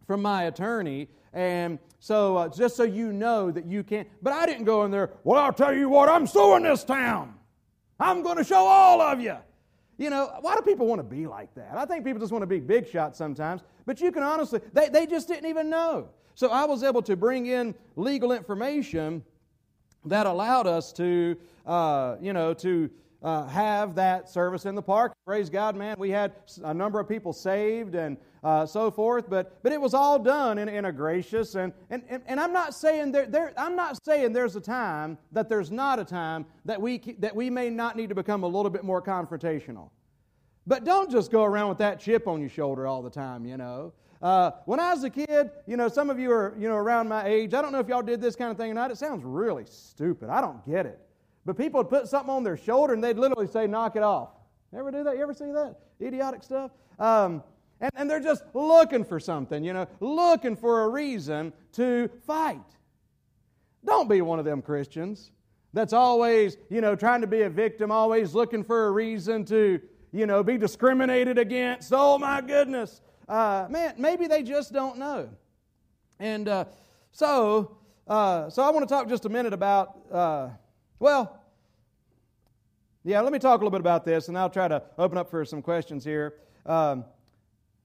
[0.08, 4.46] from my attorney." And so, uh, just so you know that you can't, but I
[4.46, 7.36] didn't go in there, well, I'll tell you what, I'm suing this town.
[8.00, 9.36] I'm going to show all of you.
[9.98, 11.78] You know, why do people want to be like that?
[11.78, 14.88] I think people just want to be big shots sometimes, but you can honestly, they,
[14.88, 16.10] they just didn't even know.
[16.36, 19.24] So I was able to bring in legal information
[20.06, 22.90] that allowed us to, uh, you know, to
[23.24, 25.14] uh, have that service in the park.
[25.26, 25.96] Praise God, man.
[25.98, 29.94] We had a number of people saved and uh, so forth, but but it was
[29.96, 33.54] all done in, in a gracious and, and, and, and I'm not saying there, there
[33.58, 37.50] I'm not saying there's a time that there's not a time that we that we
[37.50, 39.90] may not need to become a little bit more confrontational.
[40.68, 43.58] But don't just go around with that chip on your shoulder all the time, you
[43.58, 43.94] know.
[44.26, 47.08] Uh, when I was a kid, you know, some of you are, you know, around
[47.08, 47.54] my age.
[47.54, 48.90] I don't know if y'all did this kind of thing or not.
[48.90, 50.30] It sounds really stupid.
[50.30, 51.00] I don't get it.
[51.46, 54.30] But people would put something on their shoulder and they'd literally say, knock it off.
[54.76, 55.16] Ever do that?
[55.16, 55.76] You ever see that?
[56.02, 56.72] Idiotic stuff?
[56.98, 57.44] Um,
[57.80, 62.66] and, and they're just looking for something, you know, looking for a reason to fight.
[63.86, 65.30] Don't be one of them Christians
[65.72, 69.80] that's always, you know, trying to be a victim, always looking for a reason to,
[70.12, 71.94] you know, be discriminated against.
[71.94, 75.30] Oh, my goodness uh, man, maybe they just don't know.
[76.20, 76.66] And uh,
[77.12, 80.50] so, uh, so I want to talk just a minute about, uh,
[81.00, 81.42] well,
[83.04, 85.30] yeah, let me talk a little bit about this, and I'll try to open up
[85.30, 86.36] for some questions here.
[86.66, 87.06] Um,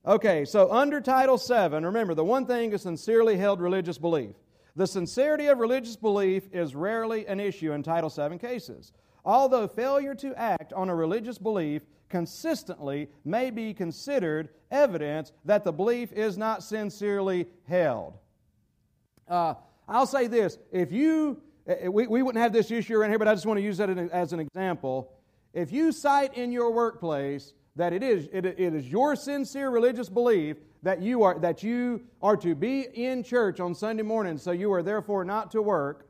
[0.07, 4.35] okay, so under Title 7, remember, the one thing is sincerely held religious belief.
[4.77, 8.93] The sincerity of religious belief is rarely an issue in Title 7 cases.
[9.25, 15.73] Although failure to act on a religious belief consistently may be considered evidence that the
[15.73, 18.19] belief is not sincerely held.
[19.27, 19.55] Uh,
[19.89, 23.19] I'll say this if you, eh, eh, we, we wouldn't have this issue around here,
[23.19, 25.13] but I just want to use that as an example.
[25.55, 30.09] If you cite in your workplace that it is, it, it is your sincere religious
[30.09, 34.51] belief that you, are, that you are to be in church on Sunday morning, so
[34.51, 36.09] you are therefore not to work,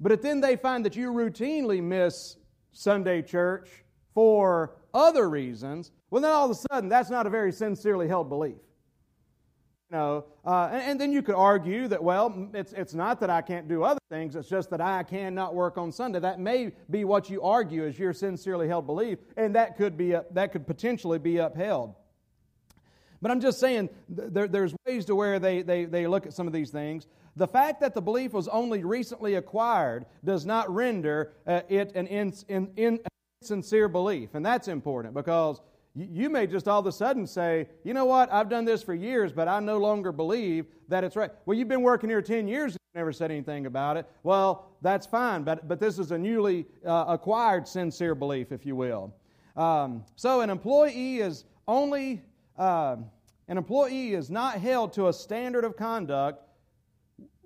[0.00, 2.36] but then they find that you routinely miss
[2.72, 3.68] Sunday church
[4.16, 8.30] for other reasons, well, then all of a sudden, that's not a very sincerely held
[8.30, 8.56] belief.
[9.90, 13.28] You know, uh, and, and, then you could argue that, well, it's, it's not that
[13.28, 16.18] I can't do other things, it's just that I cannot work on Sunday.
[16.18, 20.16] That may be what you argue as your sincerely held belief, and that could, be,
[20.30, 21.94] that could potentially be upheld.
[23.20, 26.46] But I'm just saying, there, there's ways to where they, they, they look at some
[26.46, 27.06] of these things.
[27.36, 32.06] The fact that the belief was only recently acquired does not render uh, it an
[32.06, 33.00] in, in, in,
[33.46, 34.34] sincere belief.
[34.34, 35.60] And that's important because
[35.94, 38.94] you may just all of a sudden say, you know what, I've done this for
[38.94, 41.30] years, but I no longer believe that it's right.
[41.46, 44.06] Well, you've been working here 10 years and never said anything about it.
[44.22, 48.76] Well, that's fine, but, but this is a newly uh, acquired sincere belief, if you
[48.76, 49.14] will.
[49.56, 52.22] Um, so an employee is only,
[52.58, 52.96] uh,
[53.48, 56.42] an employee is not held to a standard of conduct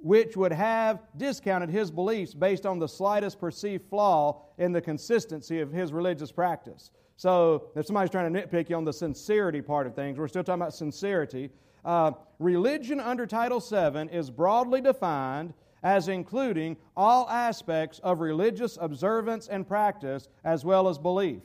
[0.02, 5.60] which would have discounted his beliefs based on the slightest perceived flaw in the consistency
[5.60, 6.90] of his religious practice.
[7.16, 10.42] So, if somebody's trying to nitpick you on the sincerity part of things, we're still
[10.42, 11.50] talking about sincerity.
[11.84, 19.48] Uh, religion under Title VII is broadly defined as including all aspects of religious observance
[19.48, 21.42] and practice as well as belief.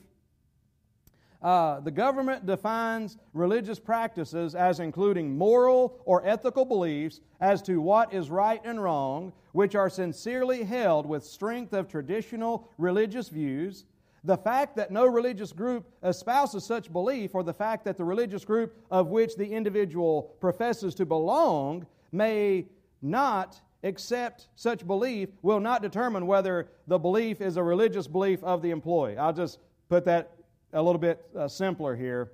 [1.45, 8.11] Uh, the government defines religious practices as including moral or ethical beliefs as to what
[8.11, 13.85] is right and wrong, which are sincerely held with strength of traditional religious views.
[14.23, 18.43] The fact that no religious group espouses such belief, or the fact that the religious
[18.43, 22.65] group of which the individual professes to belong may
[23.03, 28.63] not accept such belief, will not determine whether the belief is a religious belief of
[28.63, 29.15] the employee.
[29.15, 30.31] I'll just put that
[30.75, 32.31] a little bit uh, simpler here.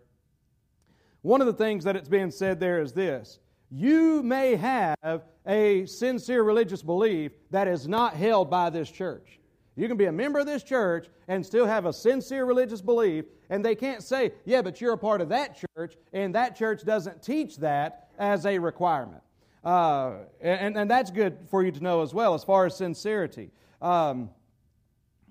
[1.21, 5.86] One of the things that it's being said there is this you may have a
[5.86, 9.39] sincere religious belief that is not held by this church.
[9.77, 13.25] You can be a member of this church and still have a sincere religious belief,
[13.49, 16.84] and they can't say, yeah, but you're a part of that church, and that church
[16.84, 19.23] doesn't teach that as a requirement.
[19.63, 23.51] Uh, and, and that's good for you to know as well, as far as sincerity.
[23.82, 24.30] Um,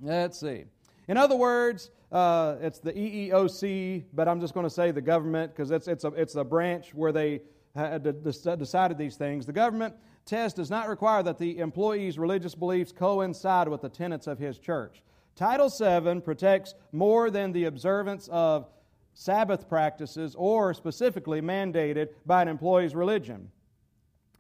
[0.00, 0.64] let's see.
[1.08, 5.54] In other words, uh, it's the EEOC, but I'm just going to say the government
[5.54, 7.42] because it's, it's, a, it's a branch where they
[7.74, 9.46] decided these things.
[9.46, 9.94] The government
[10.26, 14.58] test does not require that the employee's religious beliefs coincide with the tenets of his
[14.58, 15.02] church.
[15.36, 18.68] Title VII protects more than the observance of
[19.14, 23.50] Sabbath practices or specifically mandated by an employee's religion.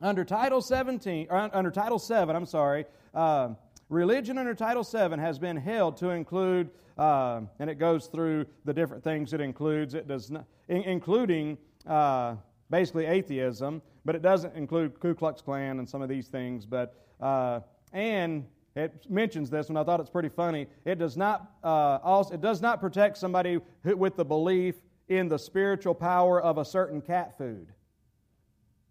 [0.02, 3.50] Under Title 17, under Title 7, I'm sorry, uh,
[3.90, 8.72] religion under Title VII has been held to include, uh, and it goes through the
[8.72, 9.92] different things it includes.
[9.94, 12.36] It does not, in, including uh,
[12.70, 16.64] basically atheism, but it doesn't include Ku Klux Klan and some of these things.
[16.64, 17.60] But uh,
[17.92, 20.68] and it mentions this, and I thought it's pretty funny.
[20.84, 24.76] It does not uh, also it does not protect somebody who, with the belief
[25.08, 27.66] in the spiritual power of a certain cat food.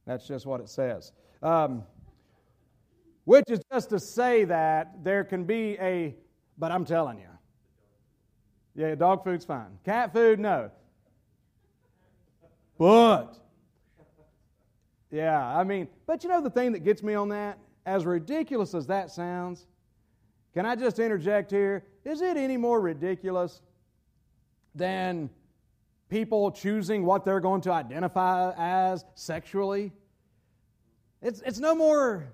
[0.06, 1.14] That's just what it says.
[1.42, 1.84] Um,
[3.30, 6.16] which is just to say that there can be a,
[6.58, 7.30] but I'm telling you.
[8.74, 9.78] Yeah, dog food's fine.
[9.86, 10.72] Cat food, no.
[12.80, 13.36] But,
[15.12, 17.60] yeah, I mean, but you know the thing that gets me on that?
[17.86, 19.68] As ridiculous as that sounds,
[20.56, 21.86] can I just interject here?
[22.06, 23.62] Is it any more ridiculous
[24.74, 25.30] than
[26.10, 29.92] people choosing what they're going to identify as sexually?
[31.22, 32.34] It's, it's no more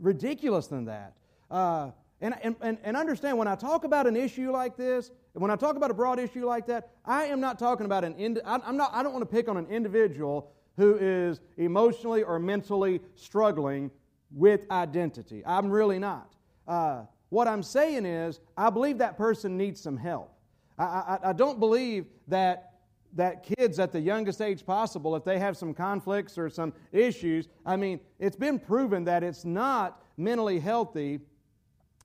[0.00, 1.14] ridiculous than that.
[1.50, 5.56] Uh, and, and, and understand when I talk about an issue like this, when I
[5.56, 8.14] talk about a broad issue like that, I am not talking about an.
[8.14, 8.90] Ind- I'm not.
[8.94, 13.90] I don't want to pick on an individual who is emotionally or mentally struggling
[14.30, 15.42] with identity.
[15.44, 16.34] I'm really not.
[16.66, 20.32] Uh, what I'm saying is, I believe that person needs some help.
[20.78, 22.73] I, I, I don't believe that
[23.14, 27.48] that kids at the youngest age possible, if they have some conflicts or some issues,
[27.64, 31.20] I mean, it's been proven that it's not mentally healthy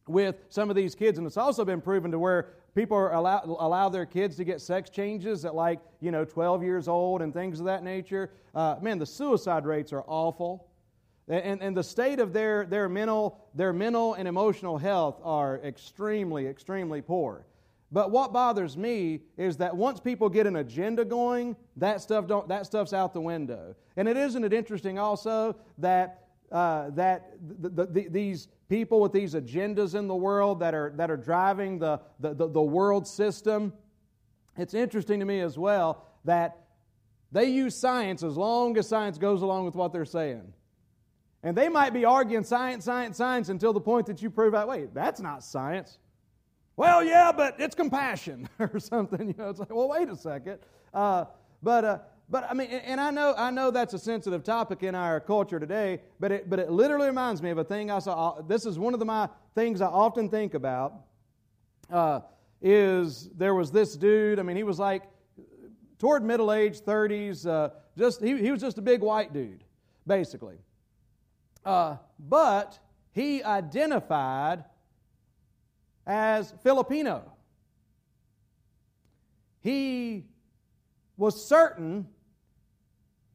[0.07, 1.17] with some of these kids.
[1.17, 4.89] And it's also been proven to where people allow, allow their kids to get sex
[4.89, 8.31] changes at like, you know, 12 years old and things of that nature.
[8.53, 10.67] Uh, man, the suicide rates are awful.
[11.27, 16.47] And, and the state of their, their, mental, their mental and emotional health are extremely,
[16.47, 17.45] extremely poor.
[17.91, 22.47] But what bothers me is that once people get an agenda going, that stuff don't
[22.49, 23.75] that stuff's out the window.
[23.97, 29.11] And it isn't it interesting also that uh, that the, the, the, these people with
[29.11, 33.73] these agendas in the world that are that are driving the, the, the world system.
[34.57, 36.57] It's interesting to me as well that
[37.31, 40.53] they use science as long as science goes along with what they're saying.
[41.41, 44.67] And they might be arguing science, science, science until the point that you prove out,
[44.67, 45.97] wait, that's not science.
[46.79, 49.27] Well, yeah, but it's compassion or something.
[49.27, 50.59] You know, it's like, well, wait a second.
[50.93, 51.25] Uh,
[51.61, 54.95] but uh, but I mean, and I know I know that's a sensitive topic in
[54.95, 55.99] our culture today.
[56.21, 58.29] But it but it literally reminds me of a thing I saw.
[58.29, 60.93] Uh, this is one of the, my things I often think about.
[61.91, 62.21] Uh,
[62.61, 64.39] is there was this dude?
[64.39, 65.03] I mean, he was like
[65.97, 67.45] toward middle age, thirties.
[67.45, 69.65] Uh, just he, he was just a big white dude,
[70.07, 70.55] basically.
[71.65, 72.79] Uh, but
[73.11, 74.63] he identified
[76.09, 77.31] as Filipino.
[79.61, 80.25] He
[81.17, 82.07] was certain,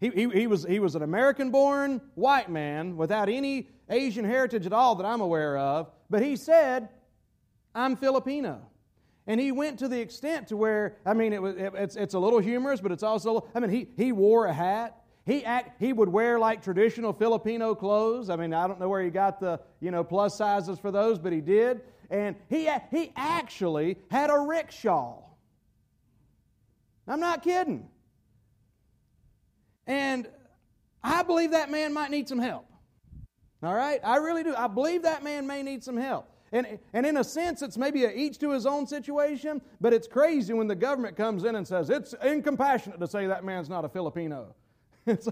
[0.00, 4.66] he, he, he, was, he was an American born white man without any Asian heritage
[4.66, 6.88] at all that I'm aware of, but he said,
[7.74, 8.60] I'm Filipino.
[9.26, 12.14] And he went to the extent to where, I mean, it was, it, it's, it's
[12.14, 15.00] a little humorous, but it's also, I mean, he, he wore a hat.
[15.26, 18.28] He, act, he would wear like traditional Filipino clothes.
[18.28, 21.18] I mean, I don't know where he got the, you know, plus sizes for those,
[21.18, 25.22] but he did and he, he actually had a rickshaw.
[27.06, 27.88] I'm not kidding.
[29.86, 30.28] And
[31.02, 32.66] I believe that man might need some help.
[33.62, 34.00] All right?
[34.02, 34.54] I really do.
[34.54, 36.30] I believe that man may need some help.
[36.52, 40.52] And, and in a sense, it's maybe each to his own situation, but it's crazy
[40.52, 43.88] when the government comes in and says, it's incompassionate to say that man's not a
[43.88, 44.54] Filipino.
[45.06, 45.28] It's,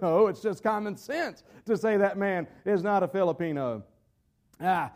[0.00, 3.82] no, it's just common sense to say that man is not a Filipino.
[4.58, 4.92] Ah,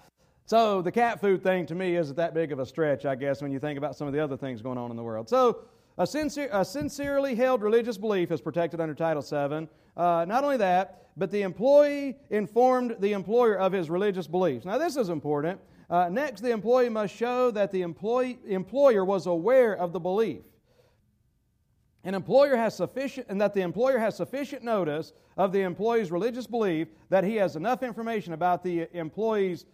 [0.47, 3.41] so the cat food thing to me isn't that big of a stretch, I guess,
[3.41, 5.29] when you think about some of the other things going on in the world.
[5.29, 5.61] So
[5.97, 9.69] a, sincere, a sincerely held religious belief is protected under Title VII.
[9.97, 14.65] Uh, not only that, but the employee informed the employer of his religious beliefs.
[14.65, 15.61] Now, this is important.
[15.89, 20.43] Uh, next, the employee must show that the employee, employer was aware of the belief.
[22.03, 26.47] An employer has sufficient, and that the employer has sufficient notice of the employee's religious
[26.47, 29.65] belief that he has enough information about the employee's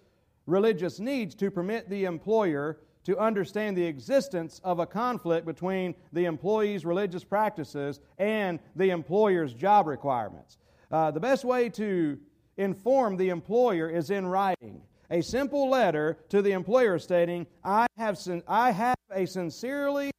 [0.47, 6.27] religious needs to permit the employer to understand the existence of a conflict between the
[6.27, 10.59] employee's religious practices and the employer's job requirements.
[10.91, 12.19] Uh, the best way to
[12.57, 14.83] inform the employer is in writing.
[15.11, 20.11] A simple letter to the employer stating, I have, sin- I have a sincerely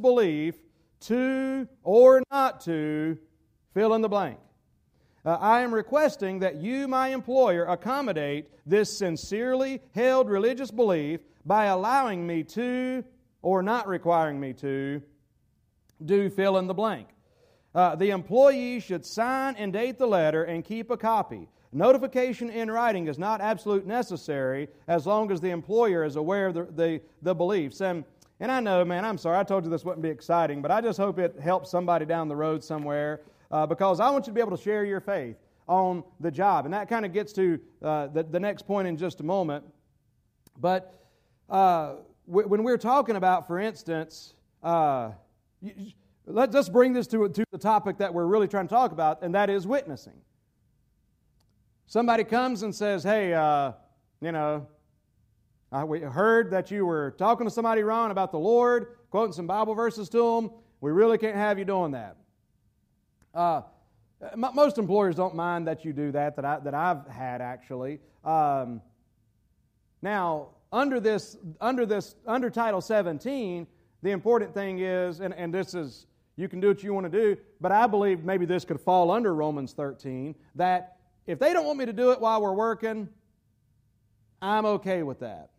[0.00, 0.56] belief
[1.00, 3.18] to or not to
[3.74, 4.38] fill in the blank.
[5.28, 11.66] Uh, I am requesting that you, my employer, accommodate this sincerely held religious belief by
[11.66, 13.04] allowing me to
[13.42, 15.02] or not requiring me to
[16.02, 17.08] do fill in the blank.
[17.74, 21.46] Uh, the employee should sign and date the letter and keep a copy.
[21.72, 26.54] Notification in writing is not absolute necessary as long as the employer is aware of
[26.54, 27.82] the, the, the beliefs.
[27.82, 28.02] And,
[28.40, 30.80] and I know, man, I'm sorry, I told you this wouldn't be exciting, but I
[30.80, 33.20] just hope it helps somebody down the road somewhere
[33.50, 35.36] uh, because I want you to be able to share your faith
[35.68, 36.64] on the job.
[36.64, 39.64] And that kind of gets to uh, the, the next point in just a moment.
[40.58, 40.94] But
[41.48, 41.96] uh,
[42.26, 45.10] w- when we're talking about, for instance, uh,
[46.26, 49.22] let's just bring this to, to the topic that we're really trying to talk about,
[49.22, 50.20] and that is witnessing.
[51.86, 53.72] Somebody comes and says, Hey, uh,
[54.20, 54.66] you know,
[55.70, 59.46] I we heard that you were talking to somebody wrong about the Lord, quoting some
[59.46, 60.50] Bible verses to them.
[60.80, 62.16] We really can't have you doing that.
[63.34, 63.62] Uh,
[64.36, 68.00] most employers don't mind that you do that, that, I, that I've had actually.
[68.24, 68.82] Um,
[70.02, 73.66] now, under this, under this, under Title 17,
[74.02, 76.06] the important thing is, and, and this is,
[76.36, 79.10] you can do what you want to do, but I believe maybe this could fall
[79.10, 83.08] under Romans 13, that if they don't want me to do it while we're working,
[84.40, 85.50] I'm okay with that.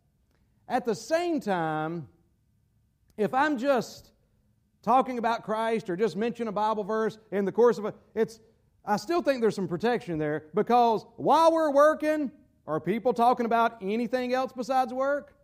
[0.67, 2.07] At the same time,
[3.17, 4.11] if I'm just
[4.81, 8.39] talking about Christ or just mention a Bible verse in the course of a, it's,
[8.85, 12.31] I still think there's some protection there because while we're working,
[12.67, 15.35] are people talking about anything else besides work?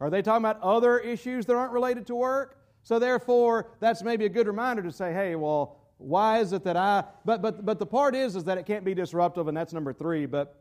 [0.00, 2.58] Are they talking about other issues that aren't related to work?
[2.82, 6.78] So therefore, that's maybe a good reminder to say, hey, well, why is it that
[6.78, 9.74] I but but but the part is is that it can't be disruptive, and that's
[9.74, 10.24] number three.
[10.24, 10.56] But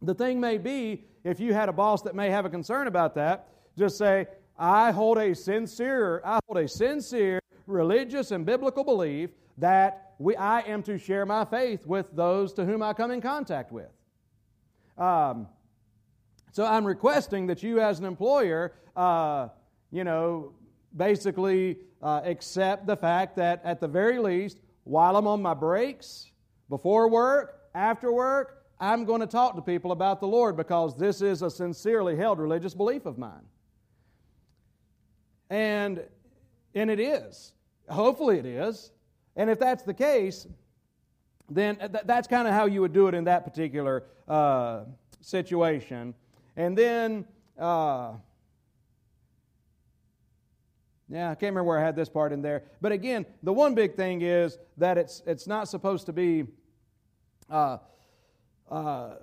[0.00, 3.14] the thing may be, if you had a boss that may have a concern about
[3.16, 4.26] that, just say,
[4.58, 7.40] I hold a sincere, I hold a sincere
[7.72, 12.64] religious and biblical belief that we, I am to share my faith with those to
[12.64, 13.90] whom I come in contact with.
[14.98, 15.48] Um,
[16.52, 19.48] so I'm requesting that you, as an employer, uh,
[19.90, 20.52] you know,
[20.96, 26.30] basically uh, accept the fact that at the very least, while I'm on my breaks,
[26.68, 31.22] before work, after work, I'm going to talk to people about the Lord because this
[31.22, 33.46] is a sincerely held religious belief of mine.
[35.48, 36.02] And,
[36.74, 37.52] and it is.
[37.92, 38.90] Hopefully it is.
[39.36, 40.46] And if that's the case,
[41.48, 44.84] then th- that's kind of how you would do it in that particular uh,
[45.20, 46.14] situation.
[46.56, 47.26] And then,
[47.58, 48.12] uh,
[51.08, 52.64] yeah, I can't remember where I had this part in there.
[52.80, 56.44] But again, the one big thing is that it's, it's not supposed to be
[57.50, 57.78] uh,
[58.70, 59.16] uh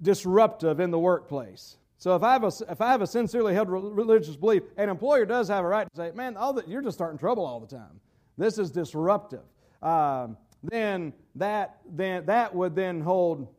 [0.00, 1.76] disruptive in the workplace.
[2.00, 5.26] So if I have a, if I have a sincerely held religious belief, an employer
[5.26, 7.66] does have a right to say, man, all that, you're just starting trouble all the
[7.66, 8.00] time.
[8.38, 9.44] This is disruptive.
[9.82, 13.54] Um, then that then that would then hold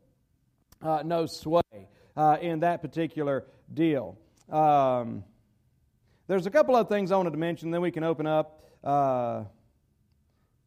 [0.82, 1.62] uh, no sway
[2.18, 4.18] uh, in that particular deal.
[4.50, 5.24] Um,
[6.26, 7.70] there's a couple of things I wanted to mention.
[7.70, 8.64] Then we can open up.
[8.84, 9.44] Uh,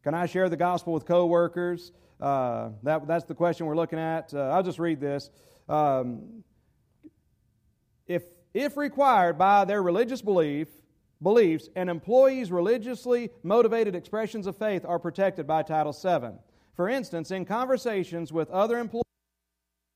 [0.01, 1.91] can I share the gospel with coworkers?
[2.21, 4.33] Uh, that, that's the question we're looking at.
[4.33, 5.29] Uh, I'll just read this.
[5.67, 6.43] Um,
[8.07, 8.23] if
[8.55, 10.69] if required by their religious belief,
[11.21, 16.37] beliefs, and employees' religiously motivated expressions of faith are protected by Title VII.
[16.73, 19.03] For instance, in conversations with other employees,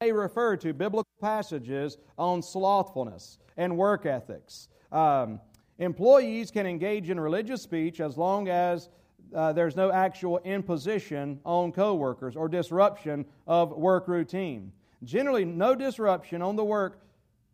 [0.02, 4.68] they refer to biblical passages on slothfulness and work ethics.
[4.92, 5.40] Um,
[5.78, 8.90] employees can engage in religious speech as long as
[9.34, 14.72] uh, there's no actual imposition on coworkers or disruption of work routine.
[15.04, 17.02] Generally, no disruption on the work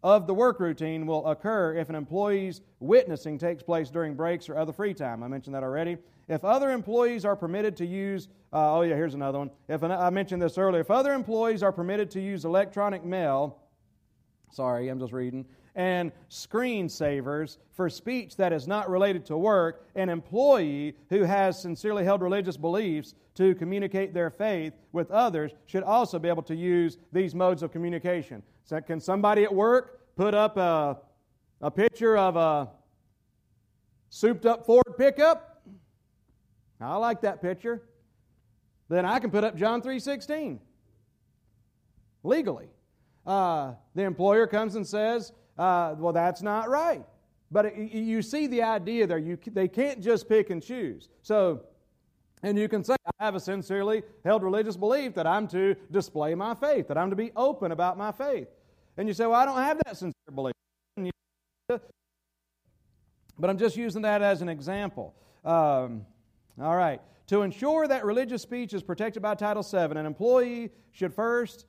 [0.06, 4.56] of the work routine will occur if an employee's witnessing takes place during breaks or
[4.56, 5.24] other free time.
[5.24, 5.98] I mentioned that already.
[6.28, 9.50] If other employees are permitted to use, uh, oh yeah, here's another one.
[9.68, 13.58] If an, I mentioned this earlier, if other employees are permitted to use electronic mail,
[14.52, 15.44] sorry, I'm just reading,
[15.74, 22.04] and screensavers for speech that is not related to work, an employee who has sincerely
[22.04, 27.00] held religious beliefs to communicate their faith with others should also be able to use
[27.12, 28.44] these modes of communication.
[28.66, 30.98] So can somebody at work put up a,
[31.62, 32.70] a picture of a
[34.10, 35.64] souped up Ford pickup?
[36.82, 37.84] I like that picture.
[38.90, 40.60] Then I can put up John 3:16
[42.24, 42.70] legally.
[43.26, 47.06] Uh, the employer comes and says, uh, "Well, that's not right."
[47.52, 49.18] But it, you see the idea there.
[49.20, 51.10] You, they can't just pick and choose.
[51.22, 51.62] So,
[52.44, 56.36] and you can say, "I have a sincerely held religious belief that I'm to display
[56.36, 58.48] my faith, that I'm to be open about my faith."
[58.98, 60.54] And you say, "Well, I don't have that sincere belief."
[63.38, 65.14] But I'm just using that as an example.
[65.44, 66.06] Um,
[66.62, 67.02] all right.
[67.28, 71.66] To ensure that religious speech is protected by Title VII, an employee should first,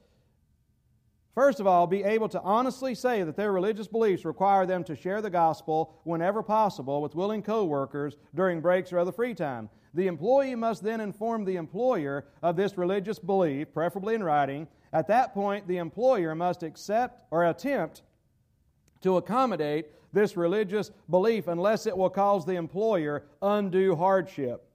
[1.34, 4.94] first of all, be able to honestly say that their religious beliefs require them to
[4.94, 9.68] share the gospel whenever possible with willing co-workers during breaks or other free time.
[9.96, 14.68] The employee must then inform the employer of this religious belief, preferably in writing.
[14.92, 18.02] At that point, the employer must accept or attempt
[19.00, 24.68] to accommodate this religious belief unless it will cause the employer undue hardship.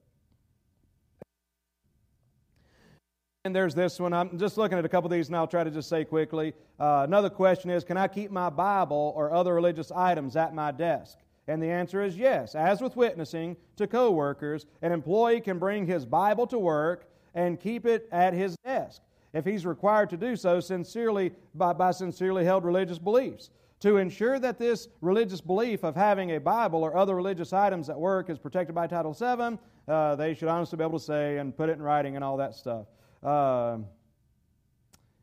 [3.45, 4.13] And there's this one.
[4.13, 6.53] I'm just looking at a couple of these and I'll try to just say quickly.
[6.79, 10.71] Uh, another question is Can I keep my Bible or other religious items at my
[10.71, 11.19] desk?
[11.47, 12.55] And the answer is yes.
[12.55, 17.85] As with witnessing to coworkers, an employee can bring his Bible to work and keep
[17.85, 19.01] it at his desk
[19.33, 23.49] if he's required to do so sincerely by, by sincerely held religious beliefs.
[23.81, 27.99] To ensure that this religious belief of having a Bible or other religious items at
[27.99, 31.55] work is protected by Title VII, uh, they should honestly be able to say and
[31.55, 32.85] put it in writing and all that stuff.
[33.23, 33.79] Uh,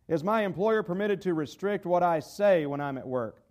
[0.08, 3.42] is my employer permitted to restrict what I say when I'm at work?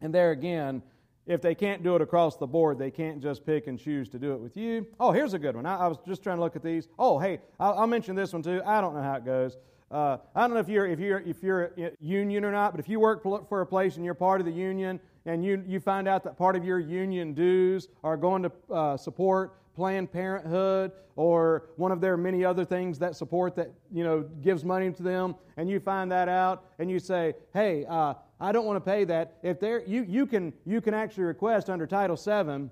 [0.00, 0.82] And there again,
[1.26, 4.18] if they can't do it across the board, they can't just pick and choose to
[4.18, 4.86] do it with you.
[5.00, 5.66] Oh, here's a good one.
[5.66, 6.88] I, I was just trying to look at these.
[6.98, 8.62] Oh, hey, I'll, I'll, mention this one too.
[8.64, 9.56] I don't know how it goes.
[9.90, 12.80] Uh, I don't know if you're if you're if you're a union or not, but
[12.80, 15.78] if you work for a place and you're part of the union, and you you
[15.78, 20.92] find out that part of your union dues are going to uh, support Planned Parenthood
[21.16, 25.02] or one of their many other things that support that you know gives money to
[25.02, 28.90] them, and you find that out, and you say, "Hey, uh, I don't want to
[28.90, 32.70] pay that." If there, you you can you can actually request under Title VII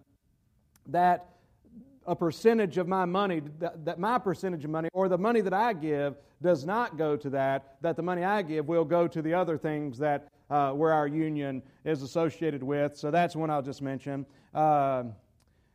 [0.86, 1.26] that
[2.06, 5.54] a percentage of my money, that, that my percentage of money, or the money that
[5.54, 7.76] I give, does not go to that.
[7.80, 11.08] That the money I give will go to the other things that uh, where our
[11.08, 12.96] union is associated with.
[12.96, 14.26] So that's one I'll just mention.
[14.54, 15.04] Uh,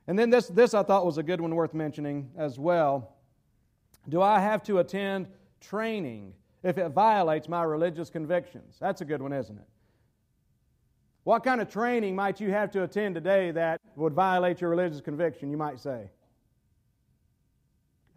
[0.09, 3.13] and then this, this I thought was a good one worth mentioning as well.
[4.09, 5.27] Do I have to attend
[5.61, 6.33] training
[6.63, 8.77] if it violates my religious convictions?
[8.79, 9.67] That's a good one, isn't it?
[11.25, 14.99] What kind of training might you have to attend today that would violate your religious
[14.99, 16.09] conviction, you might say?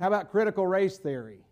[0.01, 1.45] How about critical race theory?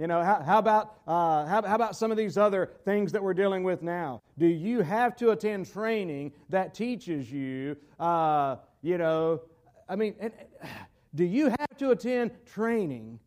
[0.00, 3.22] You know, how, how about, uh, how, how, about some of these other things that
[3.22, 4.22] we're dealing with now?
[4.38, 9.42] Do you have to attend training that teaches you, uh, you know,
[9.86, 10.14] I mean,
[11.14, 13.20] do you have to attend training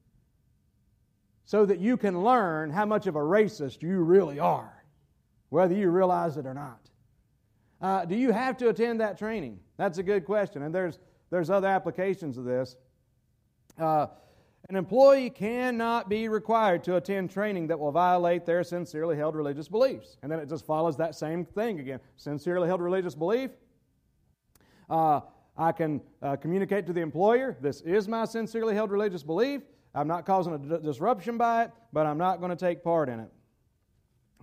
[1.45, 4.83] so that you can learn how much of a racist you really are,
[5.49, 6.89] whether you realize it or not?
[7.81, 9.59] Uh, do you have to attend that training?
[9.77, 10.97] That's a good question, and there's,
[11.29, 12.75] there's other applications of this.
[13.77, 14.07] Uh,
[14.69, 19.67] an employee cannot be required to attend training that will violate their sincerely held religious
[19.67, 20.17] beliefs.
[20.23, 21.99] And then it just follows that same thing again.
[22.15, 23.51] Sincerely held religious belief.
[24.89, 25.21] Uh,
[25.57, 29.61] I can uh, communicate to the employer this is my sincerely held religious belief.
[29.93, 33.09] I'm not causing a d- disruption by it, but I'm not going to take part
[33.09, 33.31] in it.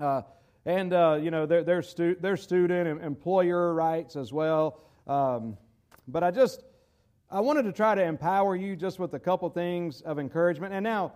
[0.00, 0.22] Uh,
[0.66, 4.80] and, uh, you know, there's stu- student and employer rights as well.
[5.06, 5.56] Um,
[6.06, 6.62] but I just,
[7.32, 10.74] I wanted to try to empower you just with a couple things of encouragement.
[10.74, 11.12] And now,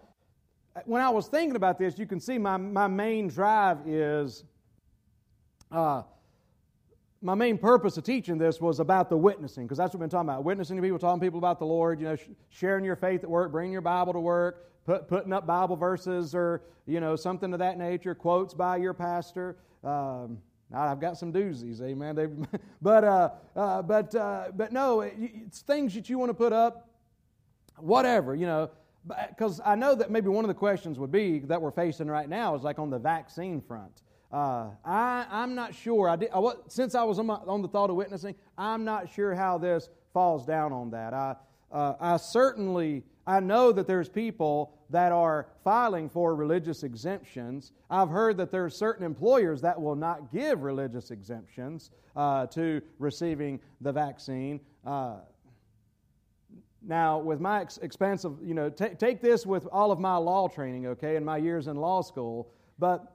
[0.84, 4.44] when I was thinking about this, you can see my, my main drive is
[5.72, 6.02] uh,
[7.20, 10.10] my main purpose of teaching this was about the witnessing, because that's what we've been
[10.10, 10.44] talking about.
[10.44, 13.24] Witnessing to people, talking to people about the Lord, you know, sh- sharing your faith
[13.24, 17.16] at work, bringing your Bible to work, put, putting up Bible verses or, you know,
[17.16, 19.56] something of that nature, quotes by your pastor.
[19.82, 20.38] Um,
[20.72, 22.14] I've got some doozies, amen.
[22.16, 22.26] They,
[22.82, 26.88] but, uh, uh, but, uh, but no, it's things that you want to put up,
[27.78, 28.70] whatever, you know.
[29.28, 32.28] because I know that maybe one of the questions would be that we're facing right
[32.28, 34.02] now is like on the vaccine front.
[34.32, 36.08] Uh, I, I'm not sure.
[36.08, 39.08] I did, I, since I was on, my, on, the thought of witnessing, I'm not
[39.08, 41.14] sure how this falls down on that.
[41.14, 41.36] I,
[41.70, 47.72] uh, I certainly I know that there's people that are filing for religious exemptions.
[47.90, 52.80] I've heard that there are certain employers that will not give religious exemptions uh, to
[53.00, 54.60] receiving the vaccine.
[54.86, 55.16] Uh,
[56.80, 60.46] now, with my ex- expansive, you know, t- take this with all of my law
[60.46, 63.10] training, okay, and my years in law school, but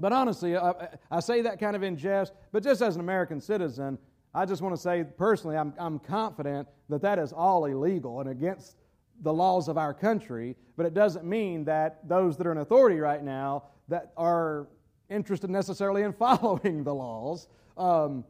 [0.00, 3.40] but honestly, I, I, say that kind of in jest, but just as an American
[3.40, 3.98] citizen,
[4.32, 8.30] I just want to say personally, I'm, I'm confident that that is all illegal and
[8.30, 8.76] against
[9.22, 12.98] the laws of our country, but it doesn't mean that those that are in authority
[12.98, 14.68] right now that are
[15.10, 17.48] interested necessarily in following the laws.
[17.76, 18.24] Um,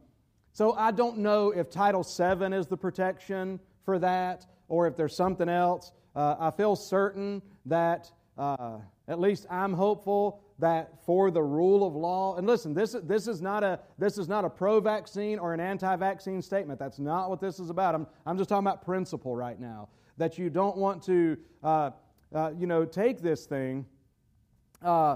[0.53, 5.15] so I don't know if Title VII is the protection for that or if there's
[5.15, 5.91] something else.
[6.15, 11.95] Uh, I feel certain that, uh, at least I'm hopeful, that for the rule of
[11.95, 15.53] law, and listen, this, this, is, not a, this is not a pro vaccine or
[15.53, 16.79] an anti vaccine statement.
[16.79, 17.95] That's not what this is about.
[17.95, 19.87] I'm, I'm just talking about principle right now.
[20.19, 21.91] That you don't want to, uh,
[22.35, 23.85] uh, you know, take this thing.
[24.83, 25.15] Uh,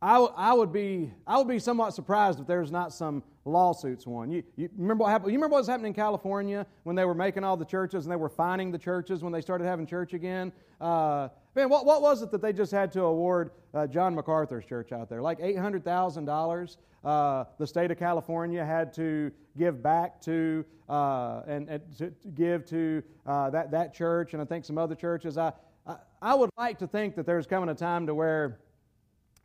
[0.00, 4.06] I, w- I, would be, I would be somewhat surprised if there's not some lawsuits
[4.06, 4.30] won.
[4.30, 5.32] You, you, remember what happened?
[5.32, 8.12] You remember what was happening in California when they were making all the churches and
[8.12, 10.50] they were fining the churches when they started having church again?
[10.80, 14.64] Uh, man, what, what was it that they just had to award uh, John MacArthur's
[14.64, 15.20] church out there?
[15.20, 21.98] Like $800,000 uh, the state of California had to give back to uh, and, and
[21.98, 25.36] to, give to uh, that, that church and I think some other churches.
[25.36, 25.52] I,
[25.86, 28.60] I, I would like to think that there's coming a time to where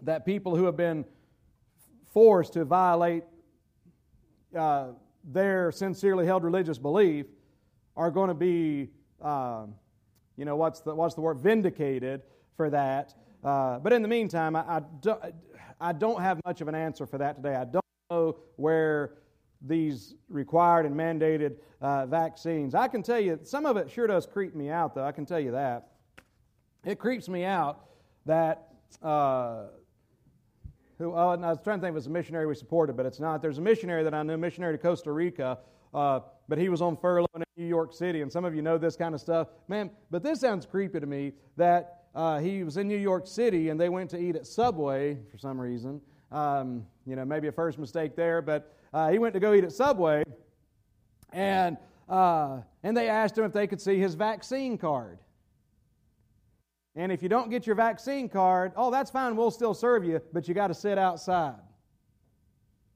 [0.03, 1.05] that people who have been
[2.13, 3.23] forced to violate
[4.55, 4.89] uh,
[5.23, 7.25] their sincerely held religious belief
[7.95, 8.89] are going to be,
[9.21, 9.65] uh,
[10.37, 12.21] you know, what's the, what's the word, vindicated
[12.55, 13.13] for that.
[13.43, 15.15] Uh, but in the meantime, I, I, do,
[15.79, 17.55] I don't have much of an answer for that today.
[17.55, 19.15] I don't know where
[19.61, 22.75] these required and mandated uh, vaccines.
[22.75, 25.05] I can tell you, some of it sure does creep me out, though.
[25.05, 25.89] I can tell you that.
[26.85, 27.85] It creeps me out
[28.25, 28.67] that
[29.01, 29.65] uh,
[30.97, 33.19] who, oh, I was trying to think if it's a missionary we supported, but it's
[33.19, 33.41] not.
[33.41, 35.59] There's a missionary that I knew, missionary to Costa Rica,
[35.93, 37.27] uh, but he was on furlough
[37.63, 39.47] New York City, and some of you know this kind of stuff.
[39.67, 43.69] Man, but this sounds creepy to me that uh, he was in New York City
[43.69, 46.01] and they went to eat at Subway for some reason.
[46.31, 49.63] Um, you know, maybe a first mistake there, but uh, he went to go eat
[49.63, 50.23] at Subway,
[51.31, 51.77] and,
[52.09, 55.19] uh, and they asked him if they could see his vaccine card.
[56.95, 60.21] And if you don't get your vaccine card, oh, that's fine, we'll still serve you,
[60.31, 61.55] but you got to sit outside.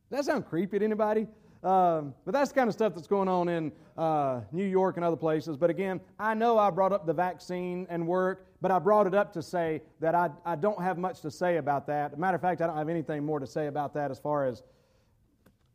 [0.09, 1.27] Does that sound creepy to anybody?
[1.67, 5.03] Um, but that's the kind of stuff that's going on in uh, New York and
[5.03, 5.57] other places.
[5.57, 9.13] But again, I know I brought up the vaccine and work, but I brought it
[9.13, 12.17] up to say that I, I don't have much to say about that.
[12.17, 14.63] matter of fact, I don't have anything more to say about that as far as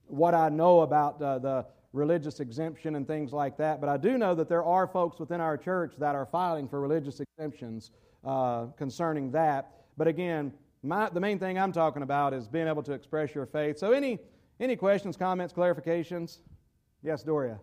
[0.07, 3.79] what I know about uh, the religious exemption and things like that.
[3.79, 6.81] But I do know that there are folks within our church that are filing for
[6.81, 7.91] religious exemptions
[8.25, 9.73] uh, concerning that.
[9.99, 13.45] But again, my, the main thing I'm talking about is being able to express your
[13.45, 13.79] faith.
[13.79, 14.19] So, any,
[14.63, 16.39] any questions, comments, clarifications?
[17.03, 17.59] Yes, Doria.